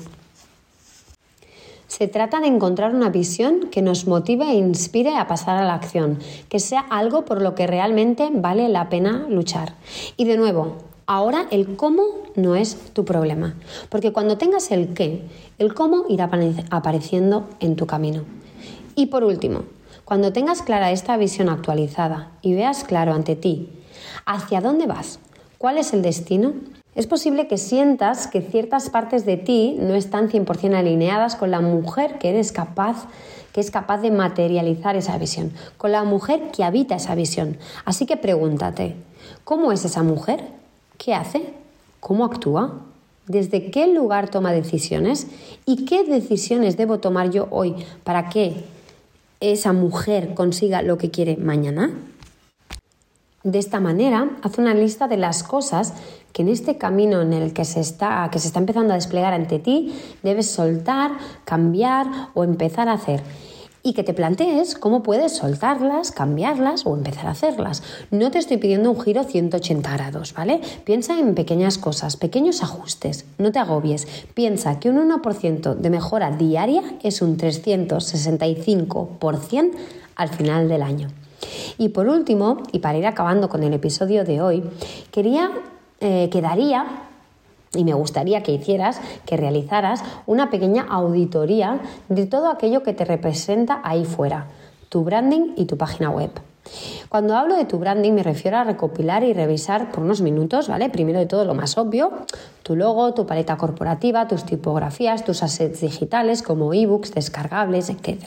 Se 1.89 2.09
trata 2.09 2.41
de 2.41 2.49
encontrar 2.49 2.95
una 2.95 3.11
visión 3.11 3.69
que 3.71 3.81
nos 3.81 4.07
motive 4.07 4.45
e 4.45 4.55
inspire 4.55 5.17
a 5.17 5.29
pasar 5.29 5.57
a 5.57 5.65
la 5.65 5.75
acción, 5.75 6.19
que 6.49 6.59
sea 6.59 6.81
algo 6.81 7.25
por 7.25 7.41
lo 7.41 7.55
que 7.55 7.67
realmente 7.67 8.29
vale 8.33 8.69
la 8.69 8.89
pena 8.89 9.27
luchar. 9.29 9.75
Y 10.17 10.25
de 10.25 10.37
nuevo, 10.37 10.77
ahora 11.07 11.47
el 11.51 11.77
cómo 11.77 12.03
no 12.35 12.57
es 12.57 12.77
tu 12.93 13.05
problema, 13.05 13.55
porque 13.89 14.13
cuando 14.13 14.37
tengas 14.37 14.71
el 14.73 14.95
qué, 14.95 15.23
el 15.59 15.75
cómo 15.75 16.05
irá 16.09 16.29
apareciendo 16.71 17.49
en 17.61 17.77
tu 17.77 17.87
camino. 17.87 18.25
Y 18.97 19.07
por 19.07 19.23
último, 19.25 19.63
cuando 20.05 20.33
tengas 20.33 20.63
clara 20.63 20.91
esta 20.91 21.17
visión 21.17 21.49
actualizada 21.49 22.33
y 22.43 22.55
veas 22.55 22.85
claro 22.85 23.15
ante 23.15 23.37
ti 23.37 23.71
hacia 24.25 24.61
dónde 24.61 24.87
vas, 24.87 25.21
cuál 25.59 25.79
es 25.79 25.93
el 25.93 26.03
destino, 26.03 26.55
es 26.97 27.07
posible 27.07 27.47
que 27.47 27.59
sientas 27.59 28.27
que 28.27 28.41
ciertas 28.41 28.91
partes 28.91 29.25
de 29.25 29.37
ti 29.37 29.77
no 29.79 29.95
están 29.95 30.31
100% 30.31 30.75
alineadas 30.75 31.37
con 31.37 31.51
la 31.51 31.61
mujer 31.61 32.19
que 32.19 32.31
eres 32.31 32.53
capaz 32.53 33.07
que 33.53 33.61
es 33.61 33.71
capaz 33.71 34.03
de 34.03 34.11
materializar 34.11 34.97
esa 34.97 35.17
visión, 35.17 35.51
con 35.79 35.91
la 35.91 36.05
mujer 36.05 36.51
que 36.55 36.63
habita 36.63 36.97
esa 36.97 37.15
visión. 37.15 37.57
Así 37.87 38.05
que 38.05 38.19
pregúntate, 38.19 38.97
¿cómo 39.45 39.73
es 39.73 39.83
esa 39.87 40.03
mujer? 40.03 40.45
¿Qué 40.99 41.15
hace? 41.15 41.55
¿Cómo 42.01 42.27
actúa? 42.27 42.81
¿Desde 43.27 43.71
qué 43.71 43.87
lugar 43.87 44.29
toma 44.29 44.53
decisiones? 44.53 45.29
¿Y 45.65 45.87
qué 45.87 46.05
decisiones 46.05 46.77
debo 46.77 46.99
tomar 46.99 47.31
yo 47.31 47.49
hoy 47.51 47.75
para 48.05 48.29
que 48.29 48.65
esa 49.41 49.73
mujer 49.73 50.35
consiga 50.35 50.83
lo 50.83 50.99
que 50.99 51.11
quiere 51.11 51.39
mañana? 51.39 51.95
De 53.47 53.59
esta 53.61 53.79
manera, 53.79 54.29
haz 54.43 54.59
una 54.59 54.75
lista 54.75 55.07
de 55.07 55.17
las 55.17 55.45
cosas 55.45 55.93
que 56.33 56.43
en 56.43 56.49
este 56.49 56.79
camino 56.79 57.23
en 57.23 57.33
el 57.33 57.53
que 57.53 57.65
se 57.65 57.79
está, 57.79 58.29
que 58.33 58.41
se 58.41 58.49
está 58.49 58.59
empezando 58.59 58.93
a 58.93 58.97
desplegar 58.97 59.35
ante 59.35 59.61
ti, 59.61 59.95
debes 60.25 60.51
soltar, 60.51 61.13
cambiar 61.45 62.09
o 62.35 62.43
empezar 62.43 62.89
a 62.89 62.95
hacer. 62.95 63.23
Y 63.85 63.93
que 63.93 64.03
te 64.03 64.15
plantees 64.15 64.75
cómo 64.75 65.05
puedes 65.05 65.37
soltarlas, 65.37 66.11
cambiarlas 66.11 66.87
o 66.87 66.97
empezar 66.97 67.29
a 67.29 67.31
hacerlas. 67.31 67.85
No 68.11 68.33
te 68.33 68.39
estoy 68.39 68.57
pidiendo 68.57 68.91
un 68.91 69.01
giro 69.01 69.23
180 69.23 69.93
grados, 69.93 70.35
¿vale? 70.35 70.61
Piensa 70.83 71.17
en 71.17 71.37
pequeñas 71.37 71.79
cosas, 71.79 72.17
pequeños 72.17 72.65
ajustes. 72.65 73.27
No 73.39 73.53
te 73.53 73.61
agobies. 73.61 74.09
Piensa 74.35 74.81
que 74.81 74.91
un 74.91 74.97
1% 75.09 75.77
de 75.77 75.91
mejora 75.91 76.33
diaria 76.33 76.83
es 77.05 77.23
un 77.23 77.37
365% 77.37 79.71
al 80.17 80.29
final 80.31 80.69
del 80.69 80.83
año. 80.83 81.13
Y 81.79 81.91
por 81.91 82.09
último, 82.09 82.63
y 82.73 82.79
para 82.79 82.99
ir 82.99 83.07
acabando 83.07 83.49
con 83.49 83.63
el 83.63 83.73
episodio 83.75 84.25
de 84.25 84.41
hoy, 84.41 84.63
quería 85.11 85.51
eh, 86.01 86.29
quedaría 86.31 86.87
y 87.75 87.85
me 87.85 87.95
gustaría 87.95 88.43
que 88.43 88.53
hicieras, 88.53 89.01
que 89.25 89.39
realizaras 89.39 90.03
una 90.27 90.51
pequeña 90.51 90.83
auditoría 90.83 91.81
de 92.11 92.27
todo 92.27 92.51
aquello 92.51 92.83
que 92.83 92.93
te 92.93 93.07
representa 93.07 93.81
ahí 93.83 94.05
fuera, 94.05 94.47
tu 94.91 95.05
branding 95.05 95.55
y 95.57 95.65
tu 95.65 95.79
página 95.79 96.11
web. 96.11 96.31
Cuando 97.09 97.37
hablo 97.37 97.57
de 97.57 97.65
tu 97.65 97.79
branding 97.79 98.13
me 98.13 98.23
refiero 98.23 98.57
a 98.57 98.65
recopilar 98.65 99.25
y 99.25 99.33
revisar 99.33 99.91
por 99.93 100.05
unos 100.05 100.21
minutos, 100.21 100.69
¿vale? 100.69 100.91
Primero 100.91 101.19
de 101.19 101.27
todo 101.27 101.45
lo 101.45 101.55
más 101.55 101.79
obvio, 101.79 102.13
tu 102.63 102.77
logo, 102.77 103.15
tu 103.15 103.27
paleta 103.27 103.57
corporativa, 103.57 104.29
tus 104.29 104.45
tipografías, 104.45 105.25
tus 105.25 105.43
assets 105.43 105.81
digitales 105.81 106.43
como 106.43 106.75
ebooks, 106.75 107.15
descargables, 107.15 107.91
etc. 107.91 108.25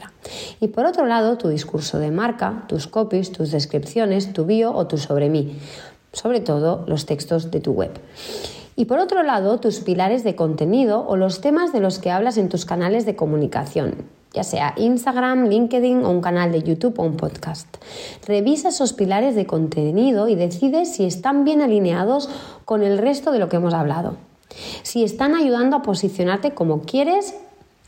Y 0.59 0.69
por 0.69 0.85
otro 0.85 1.05
lado, 1.05 1.37
tu 1.37 1.49
discurso 1.49 1.99
de 1.99 2.11
marca, 2.11 2.63
tus 2.67 2.87
copies, 2.87 3.31
tus 3.31 3.51
descripciones, 3.51 4.33
tu 4.33 4.45
bio 4.45 4.73
o 4.73 4.87
tu 4.87 4.97
sobre 4.97 5.29
mí 5.29 5.57
sobre 6.13 6.39
todo 6.39 6.83
los 6.87 7.05
textos 7.05 7.51
de 7.51 7.59
tu 7.59 7.71
web. 7.71 7.91
Y 8.75 8.85
por 8.85 8.99
otro 8.99 9.23
lado, 9.23 9.59
tus 9.59 9.81
pilares 9.81 10.23
de 10.23 10.35
contenido 10.35 11.05
o 11.07 11.17
los 11.17 11.41
temas 11.41 11.73
de 11.73 11.81
los 11.81 11.99
que 11.99 12.11
hablas 12.11 12.37
en 12.37 12.49
tus 12.49 12.65
canales 12.65 13.05
de 13.05 13.15
comunicación, 13.15 13.95
ya 14.33 14.43
sea 14.43 14.73
Instagram, 14.77 15.47
LinkedIn 15.47 16.03
o 16.05 16.09
un 16.09 16.21
canal 16.21 16.51
de 16.51 16.63
YouTube 16.63 16.99
o 16.99 17.03
un 17.03 17.17
podcast. 17.17 17.67
Revisa 18.27 18.69
esos 18.69 18.93
pilares 18.93 19.35
de 19.35 19.45
contenido 19.45 20.27
y 20.27 20.35
decide 20.35 20.85
si 20.85 21.05
están 21.05 21.43
bien 21.43 21.61
alineados 21.61 22.29
con 22.65 22.83
el 22.83 22.97
resto 22.97 23.31
de 23.31 23.39
lo 23.39 23.49
que 23.49 23.57
hemos 23.57 23.73
hablado. 23.73 24.17
Si 24.83 25.03
están 25.03 25.35
ayudando 25.35 25.77
a 25.77 25.81
posicionarte 25.81 26.53
como 26.53 26.81
quieres 26.81 27.35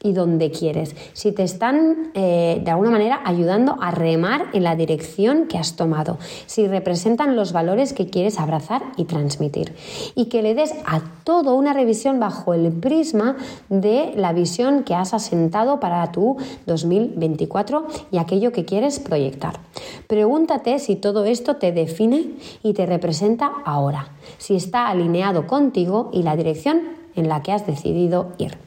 y 0.03 0.13
donde 0.13 0.51
quieres, 0.51 0.95
si 1.13 1.31
te 1.31 1.43
están 1.43 2.11
eh, 2.13 2.61
de 2.63 2.71
alguna 2.71 2.91
manera 2.91 3.21
ayudando 3.23 3.77
a 3.81 3.91
remar 3.91 4.47
en 4.53 4.63
la 4.63 4.75
dirección 4.75 5.47
que 5.47 5.57
has 5.57 5.75
tomado, 5.75 6.17
si 6.45 6.67
representan 6.67 7.35
los 7.35 7.53
valores 7.53 7.93
que 7.93 8.09
quieres 8.09 8.39
abrazar 8.39 8.83
y 8.97 9.05
transmitir 9.05 9.75
y 10.15 10.25
que 10.25 10.41
le 10.41 10.55
des 10.55 10.73
a 10.85 11.01
todo 11.23 11.55
una 11.55 11.73
revisión 11.73 12.19
bajo 12.19 12.53
el 12.53 12.71
prisma 12.71 13.37
de 13.69 14.13
la 14.15 14.33
visión 14.33 14.83
que 14.83 14.95
has 14.95 15.13
asentado 15.13 15.79
para 15.79 16.11
tu 16.11 16.37
2024 16.65 17.87
y 18.11 18.17
aquello 18.17 18.51
que 18.51 18.65
quieres 18.65 18.99
proyectar. 18.99 19.59
Pregúntate 20.07 20.79
si 20.79 20.95
todo 20.95 21.25
esto 21.25 21.57
te 21.57 21.71
define 21.71 22.35
y 22.63 22.73
te 22.73 22.85
representa 22.85 23.51
ahora, 23.65 24.09
si 24.37 24.55
está 24.55 24.87
alineado 24.87 25.47
contigo 25.47 26.09
y 26.11 26.23
la 26.23 26.35
dirección 26.35 26.81
en 27.15 27.29
la 27.29 27.41
que 27.41 27.51
has 27.51 27.67
decidido 27.67 28.33
ir. 28.37 28.57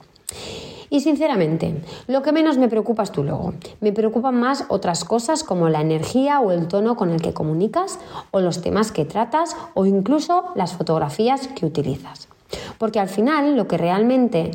Y 0.94 1.00
sinceramente, 1.00 1.82
lo 2.06 2.22
que 2.22 2.30
menos 2.30 2.56
me 2.56 2.68
preocupa 2.68 3.02
es 3.02 3.10
tu 3.10 3.24
logo. 3.24 3.54
Me 3.80 3.92
preocupan 3.92 4.38
más 4.38 4.66
otras 4.68 5.04
cosas 5.04 5.42
como 5.42 5.68
la 5.68 5.80
energía 5.80 6.38
o 6.38 6.52
el 6.52 6.68
tono 6.68 6.94
con 6.94 7.10
el 7.10 7.20
que 7.20 7.34
comunicas, 7.34 7.98
o 8.30 8.38
los 8.38 8.62
temas 8.62 8.92
que 8.92 9.04
tratas, 9.04 9.56
o 9.74 9.86
incluso 9.86 10.52
las 10.54 10.74
fotografías 10.74 11.48
que 11.48 11.66
utilizas. 11.66 12.28
Porque 12.78 13.00
al 13.00 13.08
final 13.08 13.56
lo 13.56 13.66
que 13.66 13.78
realmente 13.78 14.50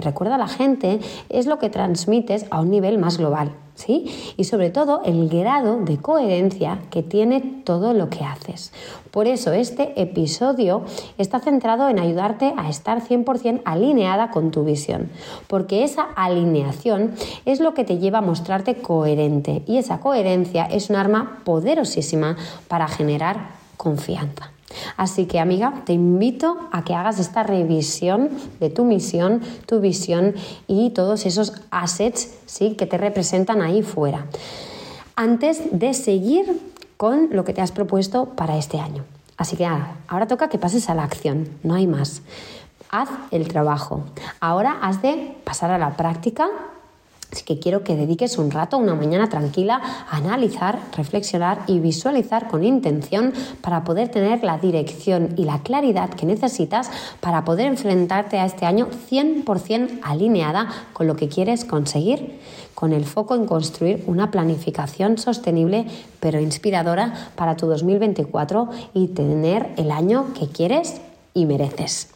recuerda 0.00 0.36
a 0.36 0.38
la 0.38 0.48
gente 0.48 1.00
es 1.28 1.46
lo 1.46 1.58
que 1.58 1.70
transmites 1.70 2.46
a 2.50 2.60
un 2.60 2.70
nivel 2.70 2.98
más 2.98 3.18
global. 3.18 3.52
¿Sí? 3.76 4.34
Y 4.36 4.44
sobre 4.44 4.68
todo 4.68 5.00
el 5.06 5.30
grado 5.30 5.80
de 5.80 5.96
coherencia 5.96 6.80
que 6.90 7.02
tiene 7.02 7.40
todo 7.64 7.94
lo 7.94 8.10
que 8.10 8.22
haces. 8.22 8.74
Por 9.10 9.26
eso 9.26 9.54
este 9.54 9.98
episodio 10.02 10.82
está 11.16 11.40
centrado 11.40 11.88
en 11.88 11.98
ayudarte 11.98 12.52
a 12.58 12.68
estar 12.68 13.00
100% 13.00 13.62
alineada 13.64 14.30
con 14.32 14.50
tu 14.50 14.64
visión, 14.64 15.08
porque 15.46 15.82
esa 15.82 16.02
alineación 16.02 17.14
es 17.46 17.60
lo 17.60 17.72
que 17.72 17.84
te 17.84 17.96
lleva 17.96 18.18
a 18.18 18.22
mostrarte 18.22 18.74
coherente 18.74 19.62
y 19.66 19.78
esa 19.78 20.00
coherencia 20.00 20.66
es 20.66 20.90
un 20.90 20.96
arma 20.96 21.40
poderosísima 21.44 22.36
para 22.68 22.86
generar 22.86 23.52
confianza. 23.78 24.49
Así 24.96 25.26
que 25.26 25.40
amiga, 25.40 25.82
te 25.84 25.92
invito 25.92 26.56
a 26.72 26.84
que 26.84 26.94
hagas 26.94 27.18
esta 27.18 27.42
revisión 27.42 28.30
de 28.60 28.70
tu 28.70 28.84
misión, 28.84 29.40
tu 29.66 29.80
visión 29.80 30.34
y 30.66 30.90
todos 30.90 31.26
esos 31.26 31.54
assets 31.70 32.34
¿sí? 32.46 32.74
que 32.76 32.86
te 32.86 32.98
representan 32.98 33.62
ahí 33.62 33.82
fuera. 33.82 34.26
Antes 35.16 35.62
de 35.72 35.94
seguir 35.94 36.60
con 36.96 37.28
lo 37.30 37.44
que 37.44 37.52
te 37.52 37.60
has 37.60 37.72
propuesto 37.72 38.26
para 38.26 38.58
este 38.58 38.78
año. 38.78 39.04
Así 39.36 39.56
que 39.56 39.66
ahora 39.66 40.26
toca 40.26 40.50
que 40.50 40.58
pases 40.58 40.90
a 40.90 40.94
la 40.94 41.02
acción, 41.02 41.48
no 41.62 41.74
hay 41.74 41.86
más. 41.86 42.22
Haz 42.90 43.08
el 43.30 43.48
trabajo. 43.48 44.04
Ahora 44.40 44.78
has 44.82 45.00
de 45.00 45.34
pasar 45.44 45.70
a 45.70 45.78
la 45.78 45.96
práctica 45.96 46.48
Así 47.32 47.44
que 47.44 47.58
quiero 47.58 47.84
que 47.84 47.96
dediques 47.96 48.38
un 48.38 48.50
rato, 48.50 48.76
una 48.76 48.94
mañana 48.94 49.28
tranquila, 49.28 49.80
a 50.10 50.16
analizar, 50.16 50.80
reflexionar 50.96 51.60
y 51.66 51.78
visualizar 51.78 52.48
con 52.48 52.64
intención 52.64 53.32
para 53.60 53.84
poder 53.84 54.08
tener 54.08 54.42
la 54.42 54.58
dirección 54.58 55.34
y 55.36 55.44
la 55.44 55.62
claridad 55.62 56.10
que 56.10 56.26
necesitas 56.26 56.90
para 57.20 57.44
poder 57.44 57.66
enfrentarte 57.66 58.38
a 58.38 58.46
este 58.46 58.66
año 58.66 58.88
100% 59.10 60.00
alineada 60.02 60.68
con 60.92 61.06
lo 61.06 61.16
que 61.16 61.28
quieres 61.28 61.64
conseguir, 61.64 62.40
con 62.74 62.92
el 62.92 63.04
foco 63.04 63.36
en 63.36 63.46
construir 63.46 64.02
una 64.06 64.30
planificación 64.30 65.18
sostenible 65.18 65.86
pero 66.18 66.40
inspiradora 66.40 67.30
para 67.36 67.56
tu 67.56 67.66
2024 67.66 68.70
y 68.92 69.08
tener 69.08 69.70
el 69.76 69.90
año 69.90 70.32
que 70.34 70.48
quieres 70.48 71.00
y 71.32 71.46
mereces. 71.46 72.08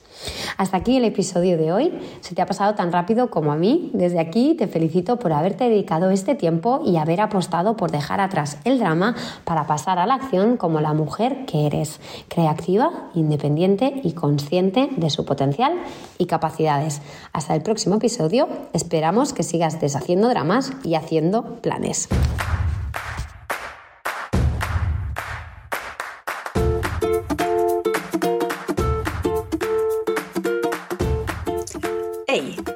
Hasta 0.57 0.77
aquí 0.77 0.97
el 0.97 1.05
episodio 1.05 1.57
de 1.57 1.73
hoy. 1.73 1.93
Se 2.21 2.35
te 2.35 2.43
ha 2.43 2.47
pasado 2.47 2.75
tan 2.75 2.93
rápido 2.93 3.31
como 3.31 3.53
a 3.53 3.57
mí. 3.57 3.91
Desde 3.93 4.21
aquí 4.21 4.55
te 4.55 4.67
felicito 4.67 5.19
por 5.19 5.33
haberte 5.33 5.69
dedicado 5.69 6.11
este 6.11 6.35
tiempo 6.35 6.83
y 6.85 6.97
haber 6.97 7.21
apostado 7.21 7.77
por 7.77 7.91
dejar 7.91 8.21
atrás 8.21 8.59
el 8.65 8.79
drama 8.79 9.15
para 9.45 9.67
pasar 9.67 9.99
a 9.99 10.07
la 10.07 10.15
acción 10.15 10.57
como 10.57 10.81
la 10.81 10.95
mujer 10.95 11.45
que 11.47 11.67
eres, 11.67 12.01
creativa, 12.29 13.11
independiente 13.15 14.01
y 14.03 14.13
consciente 14.13 14.91
de 14.97 15.11
su 15.11 15.25
potencial 15.25 15.73
y 16.19 16.27
capacidades. 16.27 17.03
Hasta 17.33 17.55
el 17.55 17.63
próximo 17.63 17.97
episodio. 17.97 18.49
Esperamos 18.73 19.33
que 19.33 19.43
sigas 19.43 19.81
deshaciendo 19.81 20.29
dramas 20.29 20.73
y 20.83 20.95
haciendo 20.95 21.57
planes. 21.61 22.09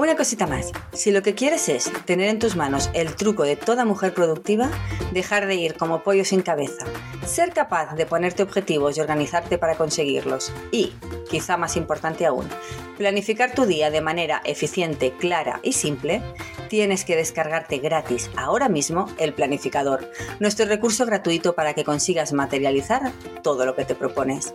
Una 0.09 0.17
cosita 0.17 0.47
más, 0.47 0.73
si 0.95 1.11
lo 1.11 1.21
que 1.21 1.35
quieres 1.35 1.69
es 1.69 1.93
tener 2.07 2.29
en 2.29 2.39
tus 2.39 2.57
manos 2.57 2.89
el 2.95 3.15
truco 3.15 3.43
de 3.43 3.57
toda 3.57 3.85
mujer 3.85 4.15
productiva, 4.15 4.71
dejar 5.13 5.47
de 5.47 5.57
ir 5.57 5.75
como 5.75 6.03
pollo 6.03 6.25
sin 6.25 6.41
cabeza, 6.41 6.87
ser 7.27 7.53
capaz 7.53 7.95
de 7.95 8.07
ponerte 8.07 8.43
objetivos 8.43 8.97
y 8.97 9.03
organizarte 9.03 9.59
para 9.59 9.75
conseguirlos 9.77 10.51
y, 10.73 10.95
quizá 11.29 11.57
más 11.57 11.77
importante 11.77 12.27
aún, 12.27 12.49
planificar 12.97 13.55
tu 13.55 13.67
día 13.67 13.91
de 13.91 14.01
manera 14.01 14.41
eficiente, 14.45 15.13
clara 15.13 15.61
y 15.63 15.73
simple, 15.73 16.23
tienes 16.69 17.05
que 17.05 17.17
descargarte 17.17 17.79
gratis 17.79 18.31
ahora 18.37 18.69
mismo 18.69 19.07
el 19.19 19.33
planificador, 19.33 20.11
nuestro 20.41 20.67
recurso 20.67 21.07
gratuito 21.07 21.55
para 21.55 21.75
que 21.75 21.85
consigas 21.85 22.33
materializar 22.33 23.13
todo 23.43 23.65
lo 23.65 23.75
que 23.75 23.85
te 23.85 23.95
propones. 23.95 24.55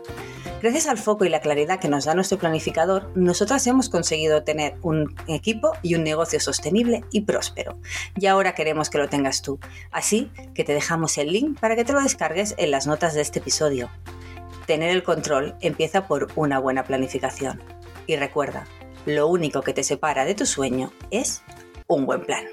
Gracias 0.64 0.88
al 0.88 0.98
foco 0.98 1.26
y 1.26 1.30
la 1.30 1.42
claridad 1.42 1.78
que 1.78 1.90
nos 1.90 2.06
da 2.06 2.16
nuestro 2.16 2.38
planificador, 2.38 3.12
nosotras 3.16 3.68
hemos 3.68 3.90
conseguido 3.90 4.44
tener 4.44 4.76
un 4.82 5.14
equipo 5.28 5.74
y 5.82 5.96
un 5.96 6.06
negocio 6.06 6.40
sostenible 6.40 7.04
y 7.12 7.22
próspero. 7.22 7.78
Y 8.16 8.28
ahora 8.28 8.56
queremos 8.56 8.90
que 8.90 8.98
lo 8.98 9.10
tengas 9.10 9.42
tú. 9.42 9.60
Así 9.92 10.32
que 10.56 10.64
te 10.64 10.74
dejamos 10.74 11.18
el 11.18 11.34
link 11.34 11.60
para 11.60 11.76
que 11.76 11.84
te 11.84 11.92
lo 11.92 12.02
descargues 12.02 12.56
en 12.58 12.72
las 12.72 12.88
notas 12.88 13.14
de 13.14 13.20
este 13.20 13.40
episodio. 13.40 13.90
Tener 14.66 14.92
el 14.92 15.04
control 15.04 15.56
empieza 15.60 16.08
por 16.08 16.30
una 16.36 16.60
buena 16.60 16.84
planificación. 16.84 17.62
Y 18.08 18.16
recuerda, 18.16 18.66
lo 19.06 19.28
único 19.28 19.62
que 19.62 19.74
te 19.74 19.84
separa 19.84 20.24
de 20.24 20.36
tu 20.36 20.46
sueño 20.46 20.92
es 21.12 21.42
un 21.88 22.06
buen 22.06 22.22
plan. 22.22 22.46